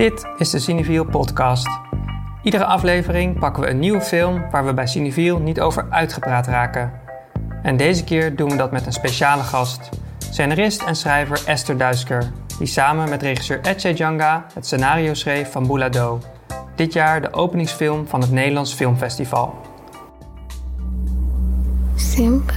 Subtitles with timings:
[0.00, 1.68] Dit is de Cineviel podcast.
[2.42, 6.92] Iedere aflevering pakken we een nieuwe film waar we bij Cineviel niet over uitgepraat raken.
[7.62, 9.88] En deze keer doen we dat met een speciale gast.
[10.18, 15.66] Scenarist en schrijver Esther Duisker, die samen met regisseur Etje Janga het scenario schreef van
[15.66, 16.18] Boulado.
[16.76, 19.54] Dit jaar de openingsfilm van het Nederlands Filmfestival.
[21.94, 22.56] Sempre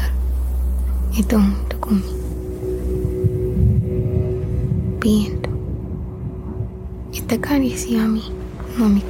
[1.11, 2.03] itong tukumi.
[4.99, 5.49] Viendo.
[5.49, 5.52] E
[7.33, 8.21] te acaricia a mim,
[8.77, 9.01] no mi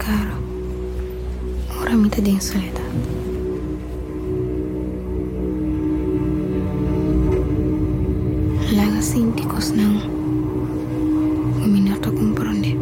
[12.14, 12.78] comprende.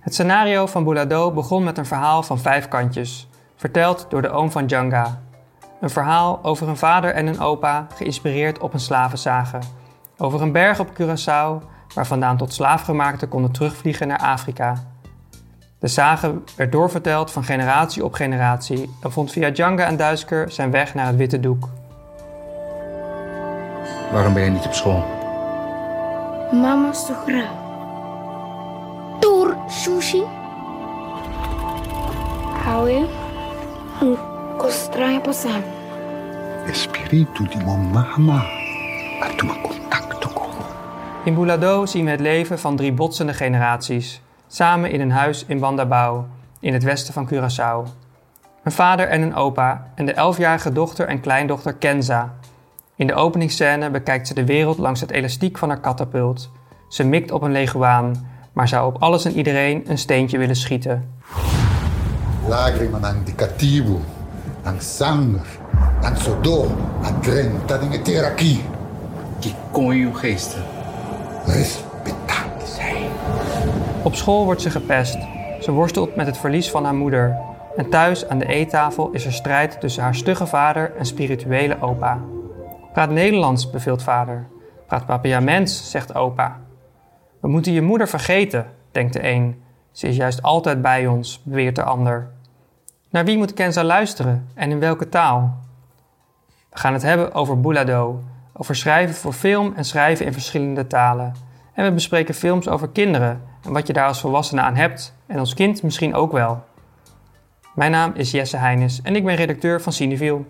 [0.00, 4.50] Het scenario van Boulado begon met een verhaal van vijf kantjes, verteld door de oom
[4.50, 5.22] van Djanga.
[5.80, 9.60] Een verhaal over een vader en een opa, geïnspireerd op een slavenzagen.
[10.16, 14.82] Over een berg op Curaçao, waar vandaan tot slaafgemaakten konden terugvliegen naar Afrika.
[15.78, 20.70] De sage werd doorverteld van generatie op generatie en vond via Djanga en Duisker zijn
[20.70, 21.68] weg naar het witte doek.
[24.12, 25.04] Waarom ben je niet op school?
[26.52, 27.44] Mama sogra.
[29.20, 30.22] Tur sushi.
[32.64, 33.06] Hou je?
[34.00, 34.18] Ang
[34.58, 35.60] kostray pa sa
[36.66, 38.40] Espiritu di mama
[39.20, 40.43] at tumakontakto ko.
[41.24, 45.58] In Boulado zien we het leven van drie botsende generaties, samen in een huis in
[45.58, 46.26] Bandabao,
[46.60, 47.88] in het westen van Curaçao.
[48.62, 52.34] Een vader en een opa en de elfjarige dochter en kleindochter Kenza.
[52.96, 56.50] In de openingsscène bekijkt ze de wereld langs het elastiek van haar katapult.
[56.88, 61.10] Ze mikt op een leguaan, maar zou op alles en iedereen een steentje willen schieten.
[62.48, 64.00] Lagrima ng indicativo,
[64.64, 65.46] ng sanger,
[66.02, 66.66] ng sodo,
[67.02, 68.64] at renta ng eteraki.
[69.38, 70.73] Die konjo-geesten.
[71.46, 73.08] Respectate zij.
[74.02, 75.18] Op school wordt ze gepest.
[75.60, 77.36] Ze worstelt met het verlies van haar moeder.
[77.76, 82.20] En thuis aan de eettafel is er strijd tussen haar stugge vader en spirituele opa.
[82.92, 84.46] Praat Nederlands, beveelt vader.
[84.86, 86.60] Praat papiaments, zegt opa.
[87.40, 89.62] We moeten je moeder vergeten, denkt de een.
[89.92, 92.30] Ze is juist altijd bij ons, beweert de ander.
[93.10, 95.58] Naar wie moet Kenza luisteren en in welke taal?
[96.70, 98.20] We gaan het hebben over Boulado,
[98.56, 101.34] over schrijven voor film en schrijven in verschillende talen.
[101.72, 105.38] En we bespreken films over kinderen en wat je daar als volwassene aan hebt en
[105.38, 106.62] als kind misschien ook wel.
[107.74, 110.44] Mijn naam is Jesse Heines en ik ben redacteur van Cineviel.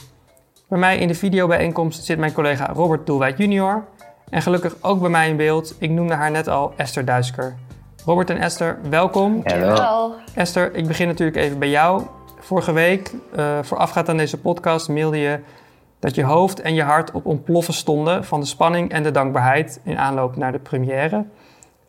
[0.68, 3.84] Bij mij in de videobijeenkomst zit mijn collega Robert Doelwijd junior
[4.30, 7.54] en gelukkig ook bij mij in beeld, ik noemde haar net al, Esther Duisker.
[8.04, 9.40] Robert en Esther, welkom.
[9.44, 10.14] Hallo.
[10.34, 12.02] Esther, ik begin natuurlijk even bij jou.
[12.38, 15.40] Vorige week, uh, voorafgaand aan deze podcast, mailde je
[16.04, 19.80] dat je hoofd en je hart op ontploffen stonden van de spanning en de dankbaarheid
[19.84, 21.24] in aanloop naar de première.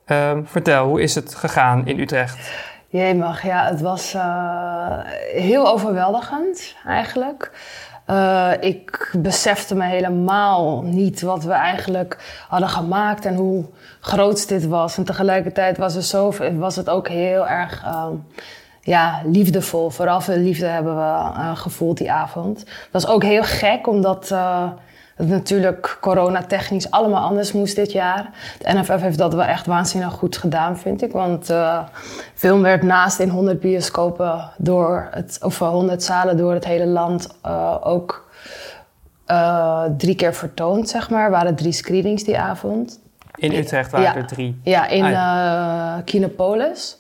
[0.08, 2.54] Uh, vertel, hoe is het gegaan in Utrecht?
[2.88, 5.00] Jemig, ja, het was uh,
[5.34, 7.52] heel overweldigend eigenlijk.
[8.10, 13.66] Uh, ik besefte me helemaal niet wat we eigenlijk hadden gemaakt en hoe
[14.00, 14.98] groot dit was.
[14.98, 18.08] En tegelijkertijd was het, zo, was het ook heel erg uh,
[18.86, 19.90] ja, liefdevol.
[19.90, 22.60] Vooral veel liefde hebben we uh, gevoeld die avond.
[22.60, 24.32] Het was ook heel gek, omdat
[25.16, 28.30] het natuurlijk coronatechnisch allemaal anders moest dit jaar.
[28.60, 31.12] De NFF heeft dat wel echt waanzinnig goed gedaan, vind ik.
[31.12, 31.84] Want uh,
[32.34, 37.28] film werd naast in 100 bioscopen door het, of 100 zalen door het hele land
[37.46, 38.30] uh, ook
[39.28, 41.24] uh, drie keer vertoond, zeg maar.
[41.24, 43.00] Er waren drie screenings die avond.
[43.36, 44.60] In Utrecht waren ja, er drie?
[44.64, 46.02] Ja, in ah, ja.
[46.06, 46.98] Kinopolis.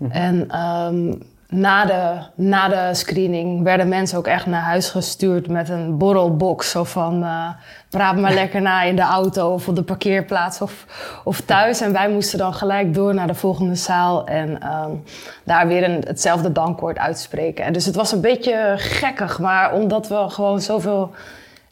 [0.00, 0.20] Mm-hmm.
[0.22, 5.68] En um, na de, na de screening werden mensen ook echt naar huis gestuurd met
[5.68, 6.70] een borrelbox.
[6.70, 7.48] Zo van, uh,
[7.88, 10.86] praat maar lekker na in de auto of op de parkeerplaats of,
[11.24, 11.80] of thuis.
[11.80, 15.02] En wij moesten dan gelijk door naar de volgende zaal en um,
[15.44, 17.64] daar weer een, hetzelfde dankwoord uitspreken.
[17.64, 21.10] En dus het was een beetje gekkig, maar omdat we gewoon zoveel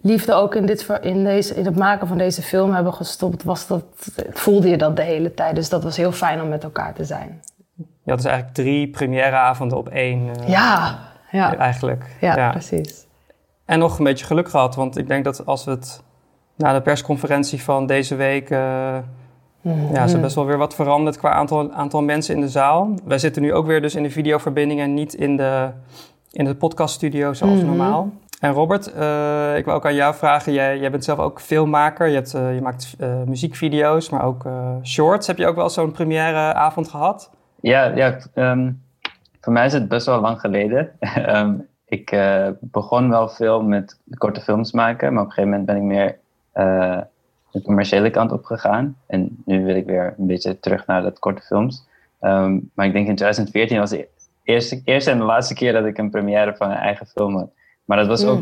[0.00, 3.66] liefde ook in, dit, in, deze, in het maken van deze film hebben gestopt, was
[3.66, 3.82] dat,
[4.30, 5.54] voelde je dat de hele tijd.
[5.54, 7.40] Dus dat was heel fijn om met elkaar te zijn.
[8.08, 10.26] Je had dus eigenlijk drie premièreavonden op één.
[10.26, 10.98] Uh, ja,
[11.30, 11.56] ja.
[11.56, 12.16] Eigenlijk.
[12.20, 13.06] Ja, ja, precies.
[13.64, 16.02] En nog een beetje geluk gehad, want ik denk dat als we het
[16.56, 18.50] na de persconferentie van deze week...
[18.50, 18.96] Uh,
[19.60, 19.94] mm-hmm.
[19.94, 22.94] Ja, is best wel weer wat veranderd qua aantal, aantal mensen in de zaal.
[23.04, 25.70] Wij zitten nu ook weer dus in de videoverbinding en niet in de,
[26.30, 27.76] in de podcaststudio zoals mm-hmm.
[27.76, 28.10] normaal.
[28.40, 30.52] En Robert, uh, ik wil ook aan jou vragen.
[30.52, 32.06] Jij, jij bent zelf ook filmmaker.
[32.06, 32.96] Je, hebt, uh, je maakt
[33.26, 34.44] muziekvideo's, maar ook
[34.82, 35.26] shorts.
[35.26, 37.30] Heb je ook wel zo'n premièreavond gehad?
[37.60, 38.82] Ja, ja um,
[39.40, 40.90] voor mij is het best wel lang geleden.
[41.28, 41.68] um,
[41.98, 42.16] ik
[42.60, 46.18] begon wel veel met korte films maken, maar op een gegeven moment ben ik meer
[47.50, 48.96] de commerciële kant op gegaan.
[49.06, 51.86] En nu wil ik weer een beetje terug naar dat korte films.
[52.20, 54.08] Ehm, maar ik denk in 2014 was de
[54.42, 57.50] eerste, eerste en de laatste keer dat ik een première van een eigen film had.
[57.84, 58.40] Maar dat was ook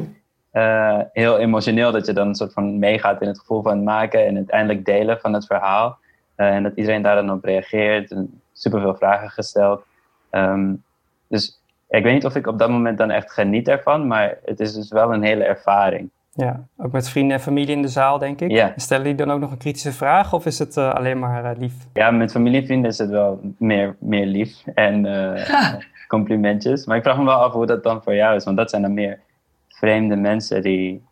[0.52, 3.84] uh, heel emotioneel dat je dan een soort van meegaat in het gevoel van het
[3.84, 5.98] maken en uiteindelijk delen van het verhaal.
[6.36, 9.84] Uh, en dat iedereen daar dan op reageert en superveel vragen gesteld.
[10.30, 10.84] Um,
[11.28, 14.60] dus ik weet niet of ik op dat moment dan echt geniet ervan, maar het
[14.60, 16.10] is dus wel een hele ervaring.
[16.32, 18.50] Ja, ook met vrienden en familie in de zaal, denk ik.
[18.50, 18.72] Ja.
[18.76, 21.58] Stellen die dan ook nog een kritische vraag of is het uh, alleen maar uh,
[21.58, 21.74] lief?
[21.92, 25.50] Ja, met familie en vrienden is het wel meer, meer lief en uh,
[26.08, 26.86] complimentjes.
[26.86, 28.82] Maar ik vraag me wel af hoe dat dan voor jou is, want dat zijn
[28.82, 29.20] dan meer
[29.68, 31.04] vreemde mensen die.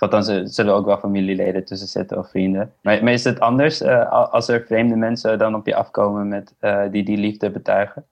[0.00, 2.72] Uh, dan zullen ook wel familieleden tussen zitten of vrienden.
[2.80, 6.54] Maar, maar is het anders uh, als er vreemde mensen dan op je afkomen met,
[6.60, 8.04] uh, die die liefde betuigen?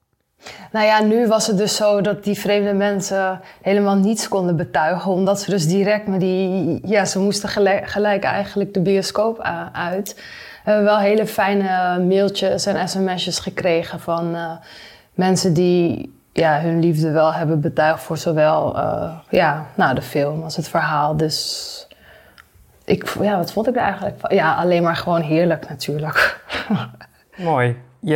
[0.71, 5.11] Nou ja, nu was het dus zo dat die vreemde mensen helemaal niets konden betuigen.
[5.11, 6.79] Omdat ze dus direct met die...
[6.87, 7.49] Ja, ze moesten
[7.83, 9.41] gelijk, eigenlijk de bioscoop
[9.73, 10.15] uit.
[10.63, 14.37] We hebben wel hele fijne mailtjes en sms'jes gekregen van
[15.13, 20.43] mensen die ja, hun liefde wel hebben betuigd voor zowel uh, ja, nou, de film
[20.43, 21.17] als het verhaal.
[21.17, 21.87] Dus
[22.85, 24.35] ik, ja, wat vond ik er eigenlijk van?
[24.35, 26.41] Ja, alleen maar gewoon heerlijk natuurlijk.
[27.37, 27.77] Mooi.
[28.01, 28.15] Je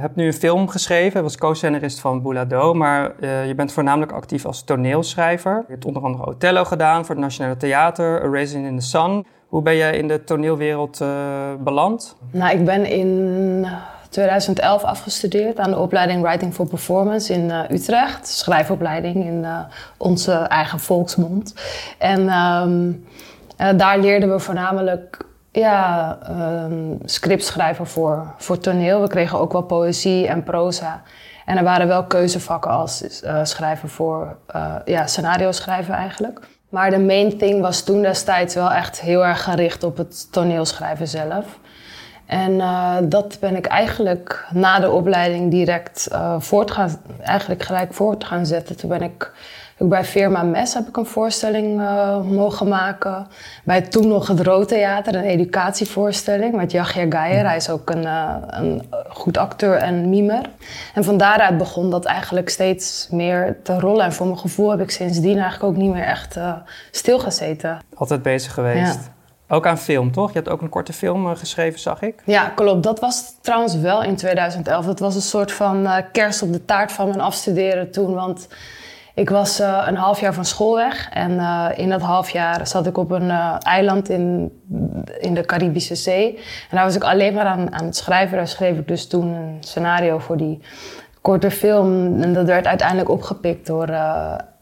[0.00, 4.44] hebt nu een film geschreven, was co-scenarist van Boulado, maar uh, je bent voornamelijk actief
[4.44, 5.64] als toneelschrijver.
[5.66, 9.26] Je hebt onder andere Othello gedaan voor het Nationale Theater, A Raisin in the Sun.
[9.48, 11.08] Hoe ben jij in de toneelwereld uh,
[11.58, 12.16] beland?
[12.30, 13.66] Nou, ik ben in
[14.14, 18.28] 2011 afgestudeerd aan de opleiding Writing for Performance in uh, Utrecht.
[18.28, 19.58] Schrijfopleiding in uh,
[19.96, 21.54] onze eigen volksmond.
[21.98, 23.06] En um,
[23.60, 25.18] uh, daar leerden we voornamelijk
[25.52, 26.18] ja,
[26.64, 26.98] um,
[27.36, 29.00] schrijven voor, voor toneel.
[29.00, 31.02] We kregen ook wel poëzie en proza.
[31.44, 33.04] En er waren wel keuzevakken als
[33.42, 34.36] schrijven voor
[34.84, 36.40] ja, scenario schrijven eigenlijk.
[36.68, 41.08] Maar de main thing was toen destijds wel echt heel erg gericht op het toneelschrijven
[41.08, 41.58] zelf.
[42.26, 46.90] En uh, dat ben ik eigenlijk na de opleiding direct uh, voort gaan,
[47.20, 48.76] eigenlijk gelijk voort gaan zetten.
[48.76, 49.32] Toen ben ik,
[49.78, 53.26] ik bij Firma Mes heb ik een voorstelling uh, mogen maken.
[53.64, 57.46] Bij toen nog het Roodtheater, een educatievoorstelling met Yahya Geijer.
[57.46, 58.06] Hij is ook een,
[58.46, 60.50] een goed acteur en mimer.
[60.94, 64.04] En van daaruit begon dat eigenlijk steeds meer te rollen.
[64.04, 66.38] En voor mijn gevoel heb ik sindsdien eigenlijk ook niet meer echt
[66.90, 67.78] stilgezeten.
[67.94, 68.94] Altijd bezig geweest.
[68.94, 69.12] Ja.
[69.48, 70.28] Ook aan film, toch?
[70.28, 72.22] Je hebt ook een korte film uh, geschreven, zag ik.
[72.24, 72.82] Ja, klopt.
[72.82, 74.84] Dat was trouwens wel in 2011.
[74.84, 78.14] Dat was een soort van uh, kerst op de taart van mijn afstuderen toen.
[78.14, 78.48] Want
[79.14, 81.08] ik was uh, een half jaar van school weg.
[81.12, 81.40] En
[81.76, 83.30] in dat half jaar zat ik op een
[83.60, 84.52] eiland in,
[85.20, 86.36] in de Caribische Zee.
[86.36, 88.36] En daar was ik alleen maar aan, aan het schrijven.
[88.36, 90.60] Daar schreef ik dus toen een scenario voor die
[91.20, 92.22] korte film.
[92.22, 93.86] En dat werd uiteindelijk opgepikt door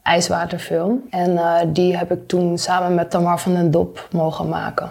[0.03, 1.03] ijswaterfilm.
[1.11, 4.91] En uh, die heb ik toen samen met Tamar van den Dop mogen maken.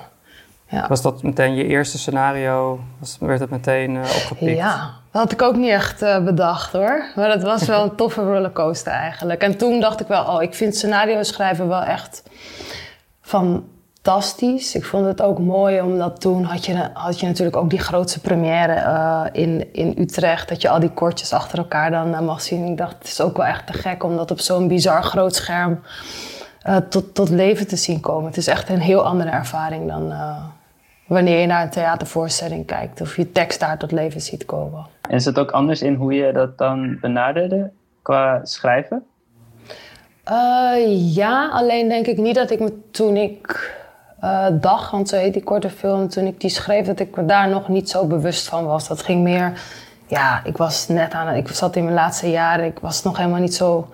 [0.67, 0.87] Ja.
[0.87, 2.79] Was dat meteen je eerste scenario?
[2.99, 4.57] Was, werd het meteen uh, opgepikt?
[4.57, 7.03] Ja, dat had ik ook niet echt uh, bedacht hoor.
[7.15, 9.41] Maar dat was wel een toffe rollercoaster eigenlijk.
[9.41, 12.23] En toen dacht ik wel, oh, ik vind scenario schrijven wel echt
[13.21, 13.63] van
[14.01, 14.75] fantastisch.
[14.75, 18.19] Ik vond het ook mooi, omdat toen had je, had je natuurlijk ook die grootste
[18.19, 20.49] première uh, in, in Utrecht.
[20.49, 22.65] Dat je al die kortjes achter elkaar dan uh, mag zien.
[22.65, 25.35] Ik dacht, het is ook wel echt te gek om dat op zo'n bizar groot
[25.35, 25.79] scherm
[26.67, 28.25] uh, tot, tot leven te zien komen.
[28.25, 30.13] Het is echt een heel andere ervaring dan
[31.07, 33.01] wanneer je naar een theatervoorstelling kijkt.
[33.01, 34.85] Of je tekst daar tot leven ziet komen.
[35.09, 39.05] En is het ook anders in hoe je dat dan benaderde qua schrijven?
[41.13, 43.69] ja, alleen denk ik niet dat ik me toen ik
[44.23, 47.49] uh, dag, want zo heet die korte film, toen ik die schreef, dat ik daar
[47.49, 48.87] nog niet zo bewust van was.
[48.87, 49.61] Dat ging meer,
[50.07, 53.39] ja, ik was net aan, ik zat in mijn laatste jaren, ik was nog helemaal
[53.39, 53.87] niet zo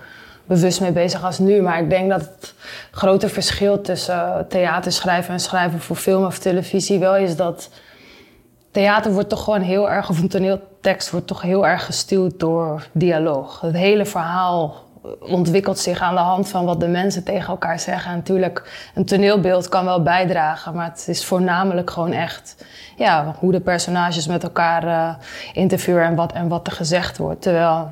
[0.46, 1.62] bewust mee bezig als nu.
[1.62, 2.54] Maar ik denk dat het
[2.92, 7.70] grote verschil tussen theaterschrijven en schrijven voor film of televisie wel is dat
[8.72, 12.88] theater wordt toch gewoon heel erg, of een toneeltekst wordt toch heel erg gestuurd door
[12.92, 13.62] dialoog.
[13.62, 14.87] Het hele verhaal
[15.20, 18.12] ontwikkelt zich aan de hand van wat de mensen tegen elkaar zeggen.
[18.12, 23.52] En natuurlijk, een toneelbeeld kan wel bijdragen, maar het is voornamelijk gewoon echt ja, hoe
[23.52, 25.10] de personages met elkaar uh,
[25.54, 27.42] interviewen en wat, en wat er gezegd wordt.
[27.42, 27.92] Terwijl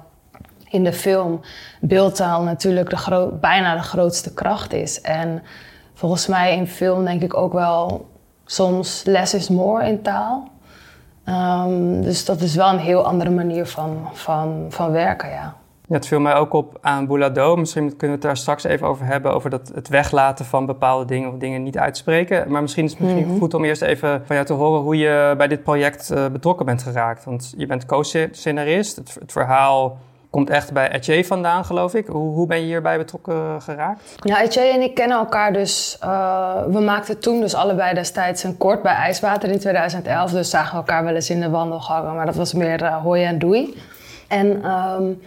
[0.69, 1.41] in de film
[1.81, 5.01] beeldtaal natuurlijk de bijna de grootste kracht is.
[5.01, 5.43] En
[5.93, 8.09] volgens mij in film denk ik ook wel
[8.45, 10.53] soms less is more in taal.
[11.29, 15.55] Um, dus dat is wel een heel andere manier van, van, van werken, ja.
[15.87, 17.55] Ja, het viel mij ook op aan Boulado.
[17.55, 19.33] Misschien kunnen we het daar straks even over hebben.
[19.33, 22.51] Over dat, het weglaten van bepaalde dingen of dingen niet uitspreken.
[22.51, 23.39] Maar misschien is het misschien mm-hmm.
[23.39, 26.65] goed om eerst even van jou te horen hoe je bij dit project uh, betrokken
[26.65, 27.23] bent geraakt.
[27.23, 28.95] Want je bent co-scenarist.
[28.95, 29.97] Het, het, verhaal
[30.29, 32.07] komt echt bij Etienne vandaan, geloof ik.
[32.07, 34.15] Hoe, hoe ben je hierbij betrokken geraakt?
[34.19, 35.97] Ja, Etienne en ik kennen elkaar dus...
[36.03, 40.31] Uh, we maakten toen dus allebei destijds een kort bij IJswater in 2011.
[40.31, 42.15] Dus zagen we elkaar wel eens in de wandelgangen.
[42.15, 43.77] Maar dat was meer uh, hoi en doei.
[44.27, 45.21] En um,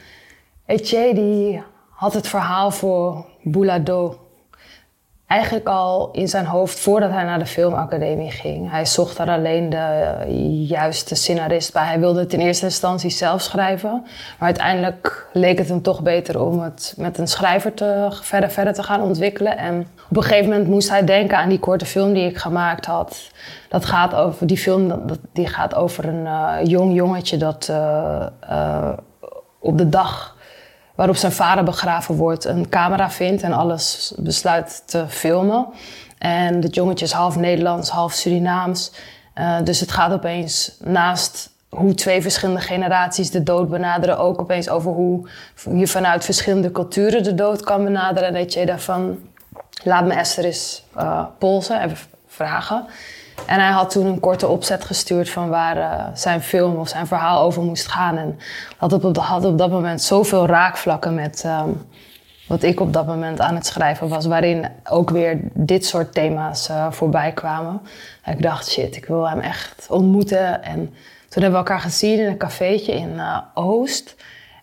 [0.69, 4.19] Etienne die had het verhaal voor Boulado
[5.27, 8.71] eigenlijk al in zijn hoofd voordat hij naar de filmacademie ging.
[8.71, 10.25] Hij zocht daar alleen de
[10.67, 11.85] juiste scenarist bij.
[11.85, 13.91] Hij wilde het in eerste instantie zelf schrijven.
[14.39, 18.73] Maar uiteindelijk leek het hem toch beter om het met een schrijver te, verder, verder
[18.73, 19.59] te gaan ontwikkelen.
[19.59, 22.87] En op een gegeven moment moest hij denken aan die korte film die ik gemaakt
[22.87, 23.31] had.
[23.69, 28.93] Dat gaat over, die film die gaat over een uh, jong jongetje dat uh,
[29.61, 30.37] op de dag
[30.99, 35.67] waarop zijn vader begraven wordt, een camera vindt en alles besluit te filmen.
[36.19, 38.93] En het jongetje is half Nederlands, half Surinaams.
[39.35, 44.69] Uh, dus het gaat opeens naast hoe twee verschillende generaties de dood benaderen, ook opeens
[44.69, 45.29] over hoe
[45.75, 48.29] je vanuit verschillende culturen de dood kan benaderen.
[48.29, 49.19] En dat je daarvan,
[49.85, 51.99] laat me Esther eens uh, polsen, even
[52.39, 52.87] vragen.
[53.47, 57.07] En hij had toen een korte opzet gestuurd van waar uh, zijn film of zijn
[57.07, 58.17] verhaal over moest gaan.
[58.19, 58.39] En
[58.77, 61.87] had op, had op dat moment zoveel raakvlakken met um,
[62.47, 64.27] wat ik op dat moment aan het schrijven was.
[64.27, 67.81] Waarin ook weer dit soort thema's uh, voorbij kwamen.
[68.23, 70.63] En ik dacht, shit, ik wil hem echt ontmoeten.
[70.63, 70.95] En
[71.29, 74.15] toen hebben we elkaar gezien in een cafeetje in uh, Oost.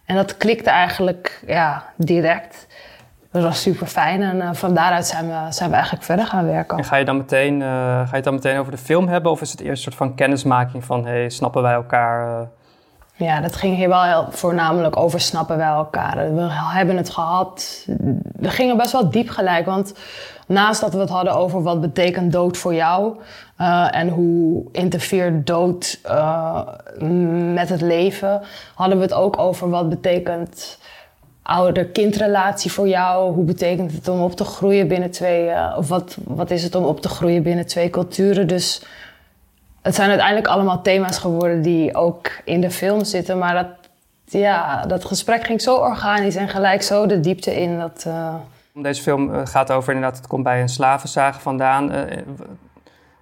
[0.05, 2.67] En dat klikte eigenlijk ja, direct.
[3.35, 6.45] Dat was super fijn en uh, van daaruit zijn we, zijn we eigenlijk verder gaan
[6.45, 6.77] werken.
[6.77, 9.31] En ga je, dan meteen, uh, ga je het dan meteen over de film hebben
[9.31, 12.27] of is het eerst een soort van kennismaking van hey, snappen wij elkaar?
[12.27, 12.47] Uh...
[13.15, 16.33] Ja, dat ging hier wel heel, voornamelijk over snappen wij elkaar.
[16.35, 17.85] We hebben het gehad,
[18.35, 19.93] we gingen best wel diep gelijk, want
[20.47, 23.17] naast dat we het hadden over wat betekent dood voor jou
[23.91, 25.99] en hoe interfereert dood
[27.53, 28.41] met het leven,
[28.75, 30.77] hadden we het ook over wat betekent
[31.45, 33.33] ouder-kindrelatie voor jou?
[33.33, 35.47] Hoe betekent het om op te groeien binnen twee...
[35.47, 38.47] Uh, of wat, wat is het om op te groeien binnen twee culturen?
[38.47, 38.85] Dus
[39.81, 43.37] het zijn uiteindelijk allemaal thema's geworden die ook in de film zitten.
[43.37, 43.67] Maar dat,
[44.25, 47.79] ja, dat gesprek ging zo organisch en gelijk zo de diepte in.
[47.79, 48.35] Dat, uh...
[48.73, 51.95] Deze film gaat over inderdaad, het komt bij een slavenzagen vandaan.
[51.95, 52.01] Uh,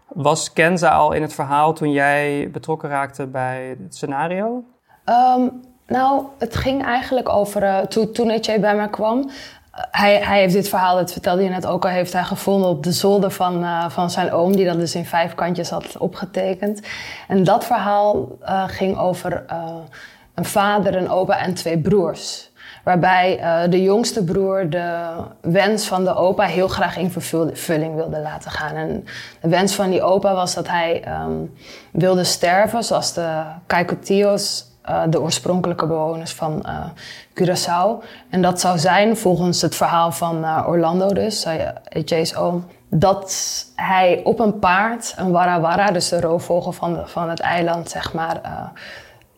[0.08, 4.63] was Kenza al in het verhaal toen jij betrokken raakte bij het scenario?
[5.06, 5.62] Um,
[5.93, 9.19] nou, het ging eigenlijk over uh, to, toen Etienne bij mij kwam.
[9.19, 9.25] Uh,
[9.91, 12.83] hij, hij heeft dit verhaal, dat vertelde je net ook al, heeft hij gevonden op
[12.83, 16.81] de zolder van, uh, van zijn oom, die dat dus in vijf kantjes had opgetekend.
[17.27, 18.27] En dat verhaal
[18.67, 19.45] ging over
[20.33, 22.51] een vader, een opa en twee broers.
[22.83, 25.09] Waarbij de jongste broer de
[25.41, 28.75] wens van de opa heel graag in vervulling wilde laten gaan.
[28.75, 29.05] En
[29.41, 31.53] de wens van die opa was dat hij um,
[31.91, 36.86] wilde sterven, zoals de Caikotillos uh, de oorspronkelijke bewoners van uh,
[37.34, 38.06] Curaçao.
[38.30, 41.46] En dat zou zijn, volgens het verhaal van uh, Orlando dus,
[42.04, 43.36] Jay's oom, dat
[43.75, 48.42] hij op een paard, een warawara, dus de roofvogel van, van het eiland, zeg maar,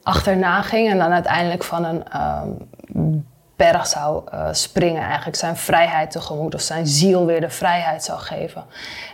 [0.04, 0.90] achterna ging.
[0.90, 3.26] En dan uiteindelijk van een
[3.56, 8.64] berg zou springen, eigenlijk zijn vrijheid tegemoet, of zijn ziel weer de vrijheid zou geven.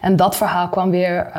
[0.01, 1.31] En dat verhaal kwam weer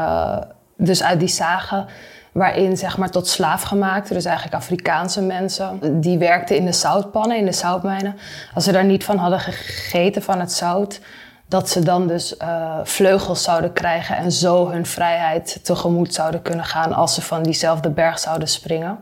[0.76, 1.86] dus uit die zagen
[2.32, 7.44] waarin zeg maar tot slaafgemaakte, dus eigenlijk Afrikaanse mensen, die werkten in de zoutpannen, in
[7.44, 8.16] de zoutmijnen.
[8.54, 11.00] Als ze daar niet van hadden gegeten van het zout,
[11.46, 16.64] dat ze dan dus uh, vleugels zouden krijgen en zo hun vrijheid tegemoet zouden kunnen
[16.64, 18.98] gaan als ze van diezelfde berg zouden springen.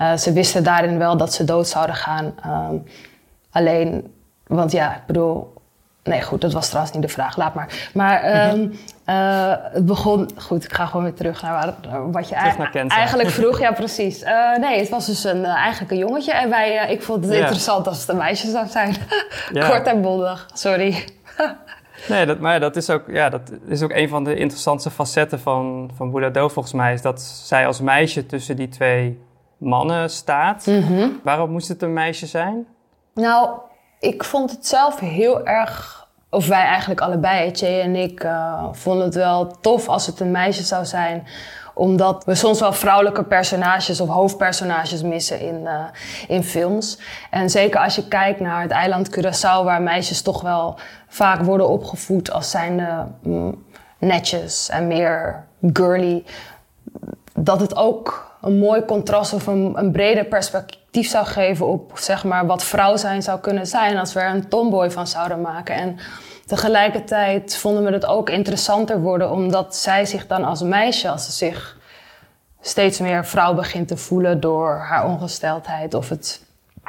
[0.00, 2.34] Uh, ze wisten daarin wel dat ze dood zouden gaan.
[2.46, 2.84] Um,
[3.50, 4.14] alleen,
[4.46, 5.52] want ja, ik bedoel,
[6.08, 7.36] Nee, goed, dat was trouwens niet de vraag.
[7.36, 7.90] Laat maar.
[7.94, 10.30] Maar um, uh, het begon...
[10.36, 13.60] Goed, ik ga gewoon weer terug naar waar, wat je eigenlijk vroeg.
[13.60, 14.22] Ja, precies.
[14.22, 16.32] Uh, nee, het was dus een, uh, eigenlijk een jongetje.
[16.32, 17.40] En wij, ik vond het ja.
[17.40, 18.96] interessant als het een meisje zou zijn.
[19.52, 19.68] ja.
[19.68, 21.04] Kort en bondig, sorry.
[22.08, 25.40] nee, dat, maar dat is, ook, ja, dat is ook een van de interessantste facetten
[25.40, 26.92] van, van Buddha Do, volgens mij.
[26.92, 30.66] Is dat zij als meisje tussen die twee mannen staat.
[30.66, 31.20] Mm -hmm.
[31.22, 32.66] Waarom moest het een meisje zijn?
[33.14, 33.48] Nou,
[34.00, 35.97] ik vond het zelf heel erg
[36.30, 40.30] of wij eigenlijk allebei, Etje en ik, uh, vonden het wel tof als het een
[40.30, 41.26] meisje zou zijn.
[41.74, 45.84] Omdat we soms wel vrouwelijke personages of hoofdpersonages missen in, uh,
[46.28, 46.98] in films.
[47.30, 51.68] En zeker als je kijkt naar het eiland Curaçao, waar meisjes toch wel vaak worden
[51.68, 53.64] opgevoed als zijnde mm,
[53.98, 56.24] netjes en meer girly.
[57.34, 62.24] Dat het ook een mooi contrast of een, een breder perspectief zou geven op zeg
[62.24, 65.74] maar, wat vrouw zijn zou kunnen zijn als we er een tomboy van zouden maken.
[65.74, 65.98] En
[66.46, 71.32] tegelijkertijd vonden we het ook interessanter worden omdat zij zich dan als meisje, als ze
[71.32, 71.78] zich
[72.60, 76.46] steeds meer vrouw begint te voelen door haar ongesteldheid of het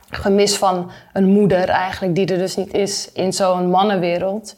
[0.10, 4.56] gemis van een moeder eigenlijk, die er dus niet is in zo'n mannenwereld.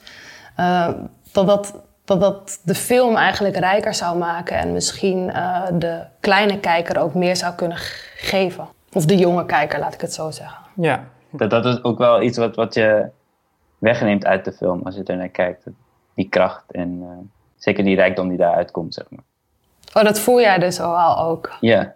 [0.59, 0.89] Uh,
[1.31, 1.73] dat, dat,
[2.05, 7.13] dat dat de film eigenlijk rijker zou maken en misschien uh, de kleine kijker ook
[7.13, 7.77] meer zou kunnen
[8.15, 8.67] geven.
[8.93, 10.65] Of de jonge kijker, laat ik het zo zeggen.
[10.75, 11.07] Ja.
[11.31, 13.09] Dat, dat is ook wel iets wat, wat je
[13.77, 15.65] wegneemt uit de film als je er naar kijkt.
[16.13, 17.07] Die kracht en uh,
[17.55, 19.23] zeker die rijkdom die daaruit komt, zeg maar.
[19.93, 21.57] Oh, dat voel jij dus al ook?
[21.61, 21.93] Ja.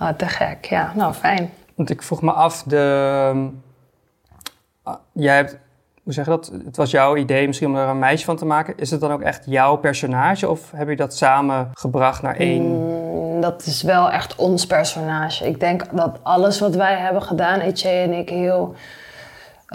[0.00, 0.92] Oh, te gek, ja.
[0.94, 1.52] Nou, fijn.
[1.74, 3.32] Want ik vroeg me af, de,
[4.86, 5.58] uh, jij hebt,
[6.04, 6.52] hoe zeg je dat?
[6.64, 8.74] Het was jouw idee misschien om er een meisje van te maken.
[8.76, 12.62] Is het dan ook echt jouw personage of heb je dat samen gebracht naar één?
[12.62, 15.46] Mm, dat is wel echt ons personage.
[15.46, 18.74] Ik denk dat alles wat wij hebben gedaan, Etje en ik, heel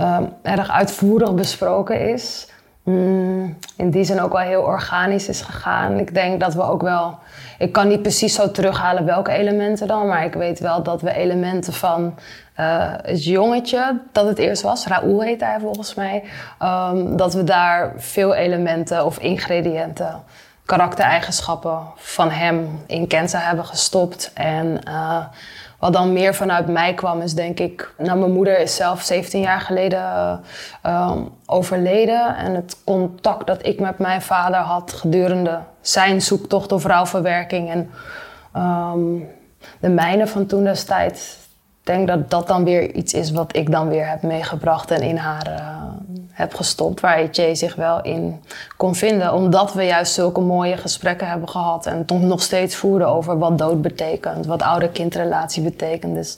[0.02, 2.49] um, erg uitvoerig besproken is.
[2.90, 5.98] Mm, in die zin ook wel heel organisch is gegaan.
[5.98, 7.18] Ik denk dat we ook wel.
[7.58, 11.14] Ik kan niet precies zo terughalen welke elementen dan, maar ik weet wel dat we
[11.14, 12.16] elementen van
[12.60, 16.24] uh, het jongetje dat het eerst was, Raoul heet hij volgens mij,
[16.64, 20.24] um, dat we daar veel elementen of ingrediënten,
[20.66, 24.32] karaktereigenschappen van hem in Kenza hebben gestopt.
[24.34, 25.26] En uh,
[25.80, 27.94] wat dan meer vanuit mij kwam, is denk ik.
[27.98, 30.42] Nou, mijn moeder is zelf 17 jaar geleden
[30.86, 32.36] uh, overleden.
[32.36, 37.90] En het contact dat ik met mijn vader had gedurende zijn zoektocht of rouwverwerking en
[38.62, 39.28] um,
[39.80, 41.38] de mijne van toen destijds.
[41.80, 45.02] Ik denk dat dat dan weer iets is wat ik dan weer heb meegebracht en
[45.02, 45.84] in haar uh,
[46.40, 47.00] heb gestopt.
[47.00, 48.42] Waar Jay zich wel in
[48.78, 49.34] kon vinden.
[49.34, 51.86] Omdat we juist zulke mooie gesprekken hebben gehad.
[51.86, 54.46] En het nog steeds voeren over wat dood betekent.
[54.46, 56.16] Wat ouder-kindrelatie betekent.
[56.16, 56.38] Dus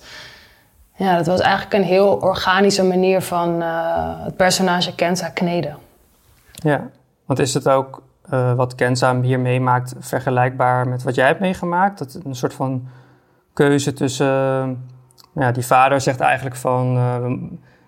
[0.95, 5.77] ja, dat was eigenlijk een heel organische manier van uh, het personage Kenza kneden.
[6.51, 6.89] Ja,
[7.25, 8.03] want is het ook
[8.33, 11.97] uh, wat Kenza hier meemaakt vergelijkbaar met wat jij hebt meegemaakt?
[11.99, 12.87] Dat een soort van
[13.53, 14.89] keuze tussen...
[15.35, 16.99] Ja, die vader zegt eigenlijk van...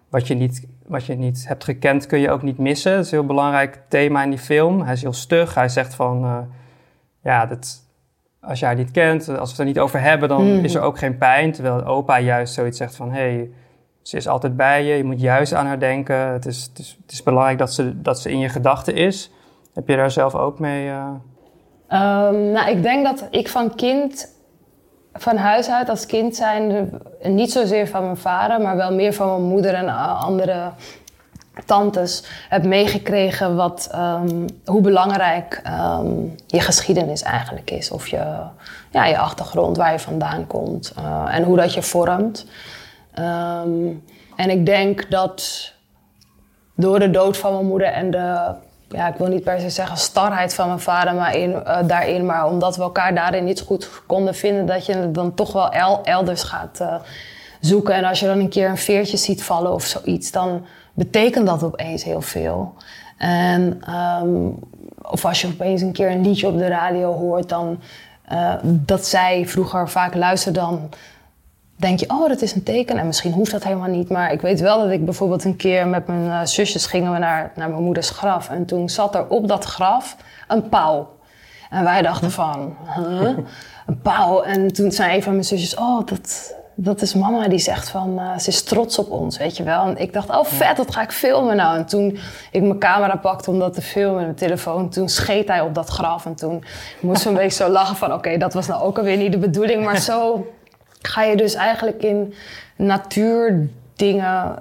[0.10, 2.96] wat je niet wat je niet hebt gekend kun je ook niet missen.
[2.96, 4.82] Dat is een heel belangrijk thema in die film.
[4.82, 5.56] Hij is heel stug.
[5.56, 6.38] Hij zegt van, uh,
[7.24, 7.84] ja, dat,
[8.42, 10.64] als jij niet kent, als we het er niet over hebben, dan mm.
[10.64, 11.52] is er ook geen pijn.
[11.52, 13.50] Terwijl opa juist zoiets zegt van, hé, hey,
[14.02, 14.96] ze is altijd bij je.
[14.96, 16.18] Je moet juist aan haar denken.
[16.18, 19.32] Het is, het is, het is belangrijk dat ze, dat ze in je gedachten is.
[19.74, 20.88] Heb je daar zelf ook mee?
[20.88, 21.06] Uh...
[21.90, 24.33] Um, nou, ik denk dat ik van kind
[25.14, 26.92] van huis uit als kind zijn,
[27.24, 30.72] niet zozeer van mijn vader, maar wel meer van mijn moeder en andere
[31.66, 37.92] tantes heb meegekregen wat, um, hoe belangrijk um, je geschiedenis eigenlijk is.
[37.92, 38.36] Of je,
[38.92, 42.46] ja, je achtergrond, waar je vandaan komt uh, en hoe dat je vormt.
[43.20, 44.04] Um,
[44.36, 45.72] en ik denk dat
[46.76, 48.54] door de dood van mijn moeder en de
[48.94, 52.26] ja, ik wil niet per se zeggen starheid van mijn vader maar in, uh, daarin.
[52.26, 56.04] Maar omdat we elkaar daarin niet goed konden vinden, dat je dan toch wel el
[56.04, 56.96] elders gaat uh,
[57.60, 57.96] zoeken.
[57.96, 61.64] En als je dan een keer een veertje ziet vallen of zoiets, dan betekent dat
[61.64, 62.74] opeens heel veel.
[63.18, 63.82] En,
[64.24, 64.60] um,
[65.02, 67.80] of als je opeens een keer een liedje op de radio hoort, dan
[68.32, 70.90] uh, dat zij vroeger vaak luisterde dan
[71.84, 72.98] denk je, oh, dat is een teken.
[72.98, 74.10] En misschien hoeft dat helemaal niet.
[74.10, 77.18] Maar ik weet wel dat ik bijvoorbeeld een keer met mijn uh, zusjes gingen we
[77.18, 78.50] naar, naar mijn moeders graf.
[78.50, 80.16] En toen zat er op dat graf
[80.48, 81.10] een pauw.
[81.70, 83.38] En wij dachten van, huh?
[83.86, 84.42] een pauw.
[84.42, 88.20] En toen zei een van mijn zusjes, oh, dat, dat is mama die zegt van,
[88.20, 89.86] uh, ze is trots op ons, weet je wel.
[89.86, 91.78] En ik dacht, oh vet, dat ga ik filmen nou.
[91.78, 92.18] En toen
[92.52, 95.88] ik mijn camera pakte om dat te filmen, mijn telefoon, toen scheet hij op dat
[95.90, 96.26] graf.
[96.26, 96.64] En toen
[97.00, 99.32] moesten we een beetje zo lachen van, oké, okay, dat was nou ook alweer niet
[99.32, 99.84] de bedoeling.
[99.84, 100.46] Maar zo
[101.08, 102.34] ga je dus eigenlijk in
[102.76, 103.70] natuurdingen,
[104.10, 104.56] uh,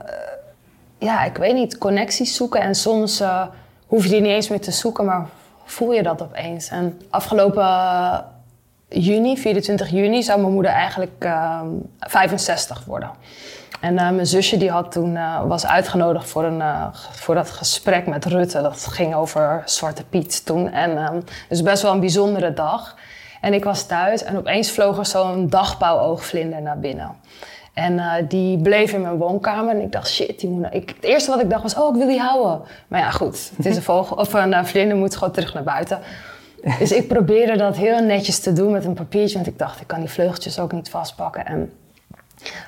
[0.98, 2.60] ja, ik weet niet, connecties zoeken.
[2.60, 3.46] En soms uh,
[3.86, 5.26] hoef je die niet eens meer te zoeken, maar
[5.64, 6.68] voel je dat opeens.
[6.68, 8.18] En afgelopen uh,
[8.88, 11.28] juni, 24 juni, zou mijn moeder eigenlijk
[11.98, 13.10] 65 worden.
[13.80, 16.62] En mijn zusje die had toen, was uitgenodigd voor, een,
[17.12, 18.62] voor dat gesprek met Rutte.
[18.62, 20.70] Dat ging over Zwarte Piet toen.
[20.70, 22.96] En dus best wel een bijzondere dag.
[23.42, 27.10] En ik was thuis en opeens vloog er zo'n dagpauwoogvlinder naar binnen.
[27.72, 29.74] En uh, die bleef in mijn woonkamer.
[29.74, 31.96] En ik dacht, shit, die moet ik, het eerste wat ik dacht was, oh, ik
[31.96, 32.60] wil die houden.
[32.88, 35.62] Maar ja, goed, het is een vogel, of een uh, vlinder moet gewoon terug naar
[35.62, 35.98] buiten.
[36.78, 39.34] Dus ik probeerde dat heel netjes te doen met een papiertje.
[39.34, 41.46] Want ik dacht, ik kan die vleugeltjes ook niet vastpakken.
[41.46, 41.72] En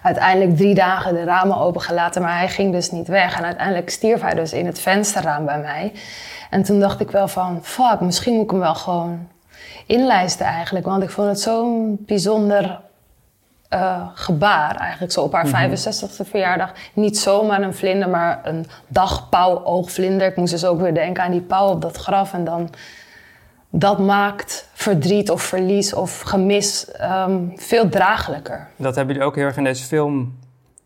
[0.03, 2.23] uiteindelijk drie dagen de ramen opengelaten.
[2.23, 3.39] Maar hij ging dus niet weg.
[3.39, 5.93] En uiteindelijk stierf hij dus in het vensterraam bij mij.
[6.51, 9.29] En toen dacht ik wel van, fuck, misschien moet ik hem wel gewoon
[9.87, 10.87] inlijsten eigenlijk.
[10.87, 12.81] Want ik vond het zo'n bijzonder
[13.75, 15.13] uh, gebaar eigenlijk.
[15.13, 15.71] Zo op haar mm -hmm.
[15.71, 16.73] 65e verjaardag.
[16.93, 20.27] Niet zomaar een vlinder, maar een dagpauw-oogvlinder.
[20.27, 22.33] Ik moest dus ook weer denken aan die pauw op dat graf.
[22.33, 22.71] En dan...
[23.77, 28.69] Dat maakt verdriet of verlies of gemis um, veel draaglijker.
[28.77, 30.39] Dat hebben jullie ook heel erg in deze film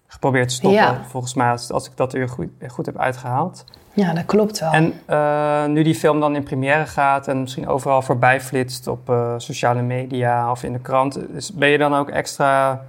[0.07, 0.81] geprobeerd te stoppen.
[0.81, 1.01] Ja.
[1.09, 3.65] Volgens mij, als, ik dat weer goed, goed heb uitgehaald.
[3.99, 4.71] Ja, dat klopt wel.
[4.73, 9.11] En eh, nu die film dan in première gaat en misschien overal voorbij flitst op
[9.11, 12.85] eh, sociale media of in de krant, is, ben je dan ook extra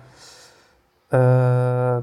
[1.08, 1.98] eh,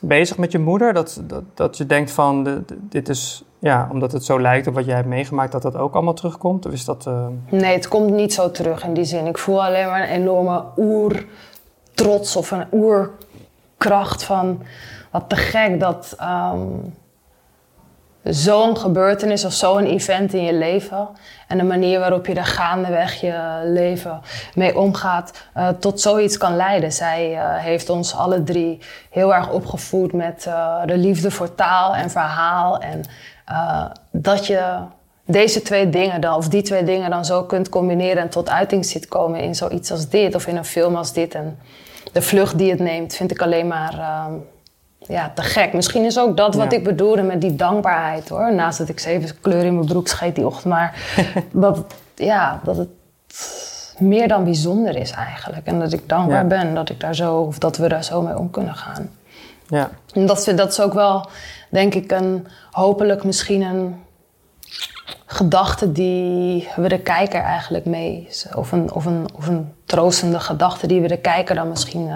[0.00, 0.92] bezig met je moeder?
[0.92, 4.66] Dat, dat, dat je denkt van, de- de- dit is, ja, omdat het zo lijkt
[4.66, 6.66] op wat jij hebt meegemaakt, dat dat ook allemaal terugkomt?
[6.66, 7.08] Of is dat...
[7.50, 9.26] Nee, het komt niet zo terug in die zin.
[9.26, 14.62] Ik voel alleen maar een enorme oertrots of een oerkracht van...
[15.10, 16.58] Wat te gek dat ehm,
[18.24, 21.08] zo'n gebeurtenis of zo'n event in je leven...
[21.48, 24.20] en de manier waarop je er gaandeweg je leven
[24.54, 25.32] mee omgaat...
[25.54, 26.92] eh, tot zoiets kan leiden.
[26.92, 28.78] Zij eh, heeft ons alle drie
[29.10, 32.78] heel erg opgevoed met eh, de liefde voor taal en verhaal.
[32.78, 33.02] En
[34.10, 34.76] dat je
[35.26, 38.84] deze twee dingen dan, of die twee dingen dan zo kunt combineren en tot uiting
[38.86, 41.34] ziet komen in zoiets als dit of in een film als dit.
[41.34, 41.58] En
[42.12, 43.94] de vlucht die het neemt, vind ik alleen maar
[45.08, 45.72] ja, te gek.
[45.72, 46.78] Misschien is ook dat wat Ja.
[46.78, 48.54] ik bedoelde met die dankbaarheid hoor.
[48.54, 50.64] Naast dat ik zeven kleur in mijn broek scheet die ochtend.
[50.74, 50.98] Maar
[51.52, 52.88] dat, ja, dat het
[53.98, 55.66] meer dan bijzonder is eigenlijk.
[55.66, 56.44] En dat ik dankbaar Ja.
[56.48, 59.10] ben dat ik daar zo, of dat we daar zo mee om kunnen gaan.
[59.66, 59.90] ja.
[60.12, 61.26] En dat, dat is ook wel,
[61.70, 64.02] denk ik, een, hopelijk misschien een
[65.26, 68.28] gedachte die we de kijker eigenlijk mee...
[68.54, 72.10] Of een, of een, of een troostende gedachte die we de kijker dan misschien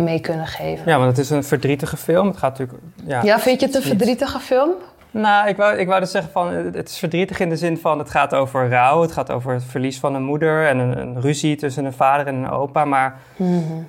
[0.00, 0.90] mee kunnen geven.
[0.90, 2.26] ja, want het is een verdrietige film.
[2.26, 2.78] Het gaat natuurlijk...
[3.04, 4.70] Ja, Ja, vind je het een verdrietige film?
[5.10, 7.98] Nou, ik wou, ik wou dus zeggen van, het is verdrietig in de zin van
[7.98, 11.20] het gaat over rouw, het gaat over het verlies van een moeder en een, een
[11.20, 12.84] ruzie tussen een vader en een opa.
[12.84, 13.18] Maar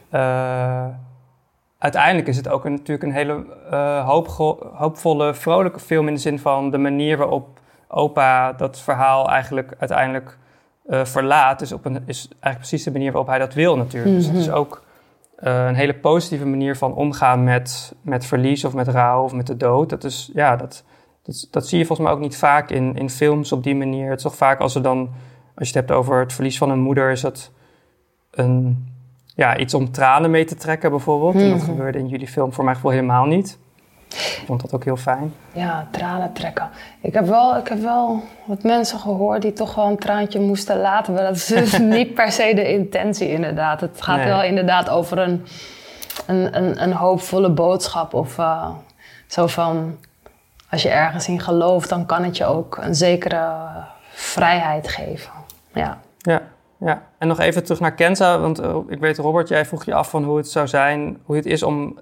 [0.10, 0.86] eh,
[1.78, 6.20] uiteindelijk is het ook een, natuurlijk een hele eh, hoopgo- hoopvolle, vrolijke film in de
[6.20, 10.38] zin van de manier waarop opa dat verhaal eigenlijk uiteindelijk
[10.90, 11.62] eh, verlaat.
[11.62, 14.16] Is, op een, is eigenlijk precies de manier waarop hij dat wil natuurlijk.
[14.16, 14.84] Dus het is ook
[15.42, 19.48] eh, een hele positieve manier van omgaan met, met verlies of met rouw of met
[19.48, 19.90] de dood.
[19.90, 20.84] Dat, is, ja, dat,
[21.24, 24.10] dat, dat zie je volgens mij ook niet vaak in, in films op die manier.
[24.10, 25.00] Het is toch vaak als er dan,
[25.56, 27.52] als je het hebt over het verlies van een moeder, is dat
[28.32, 28.88] een,
[29.36, 31.36] ja, iets om tranen mee te trekken bijvoorbeeld.
[31.36, 33.60] En dat gebeurde in jullie film voor mijn gevoel helemaal niet.
[34.14, 35.34] Ik vond dat ook heel fijn.
[35.52, 36.70] Ja, tranen trekken.
[37.02, 40.80] Ik heb wel, ik heb wel wat mensen gehoord die toch wel een traantje moesten
[40.82, 41.14] laten.
[41.14, 43.82] Maar dat is dus niet per se de intentie inderdaad.
[43.82, 44.26] Het gaat Nee.
[44.28, 45.46] wel inderdaad over een,
[46.26, 48.14] een, een, een hoopvolle boodschap.
[48.14, 48.70] Of eh,
[49.28, 49.98] zo van,
[50.70, 53.50] als je ergens in gelooft, dan kan het je ook een zekere
[54.12, 55.32] vrijheid geven.
[55.74, 55.98] Ja.
[56.18, 56.42] Ja,
[56.78, 57.02] ja.
[57.18, 60.10] En nog even terug naar Kenza, want eh, ik weet Robert, jij vroeg je af
[60.10, 62.00] van hoe het zou zijn, hoe het is om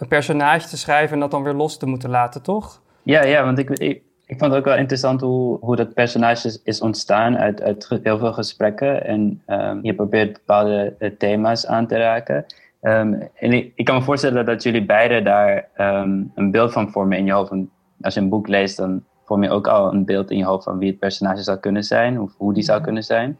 [0.00, 2.82] een personage te schrijven en dat dan weer los te moeten laten, toch?
[3.02, 6.46] Ja, ja want ik, ik, ik vond het ook wel interessant hoe, hoe dat personage
[6.46, 9.04] is, is ontstaan uit, uit heel veel gesprekken.
[9.04, 12.44] En ehm, je probeert bepaalde eh, thema's aan te raken.
[12.80, 16.90] Ehm, en ik, ik kan me voorstellen dat jullie beiden daar ehm, een beeld van
[16.90, 17.52] vormen in je hoofd.
[18.00, 20.64] Als je een boek leest, dan vorm je ook al een beeld in je hoofd
[20.64, 22.20] van wie het personage zou kunnen zijn.
[22.20, 23.38] Of hoe die zou kunnen zijn.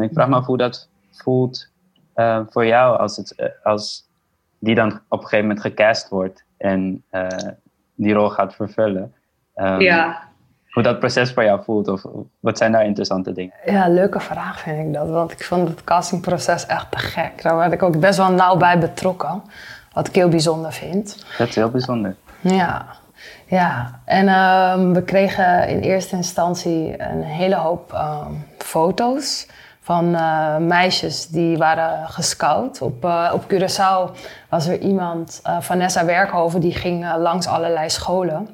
[0.00, 1.70] Ik vraag me af hoe dat voelt
[2.14, 4.07] eh, voor jou als, het, eh, als
[4.58, 7.26] die dan op een gegeven moment gecast wordt en eh,
[7.94, 9.14] die rol gaat vervullen.
[9.54, 9.80] Ehm,
[10.68, 12.02] Hoe dat proces voor jou voelt of
[12.40, 13.54] wat zijn daar interessante dingen?
[13.66, 15.08] Ja, leuke vraag vind ik dat.
[15.08, 17.42] Want ik vond het castingproces echt te gek.
[17.42, 19.42] Daar werd ik ook best wel nauw bij betrokken.
[19.92, 21.24] Wat ik heel bijzonder vind.
[21.38, 22.16] Dat is heel bijzonder.
[22.40, 22.86] Ja,
[23.46, 24.00] ja.
[24.04, 29.48] En ehm, we kregen in eerste instantie een hele hoop ehm, foto's
[29.88, 32.82] van eh, meisjes die waren gescout.
[32.82, 34.16] Op, eh, op Curaçao
[34.48, 38.48] was er iemand, eh, Vanessa Werkhoven, die ging langs allerlei scholen.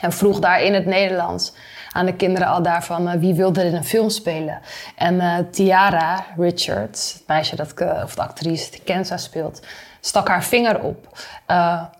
[0.00, 1.54] En vroeg daar in het Nederlands
[1.92, 4.60] aan de kinderen al daarvan wie wilde in een film spelen.
[4.96, 9.66] En Tiara Richards, het meisje dat, of de actrice die Kenza speelt,
[10.00, 11.18] stak haar vinger op.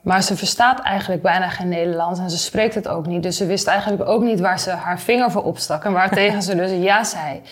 [0.03, 3.23] Maar ze verstaat eigenlijk bijna geen Nederlands en ze spreekt het ook niet.
[3.23, 6.57] Dus ze wist eigenlijk ook niet waar ze haar vinger voor opstak en waartegen ze
[6.57, 7.43] dus ja zei.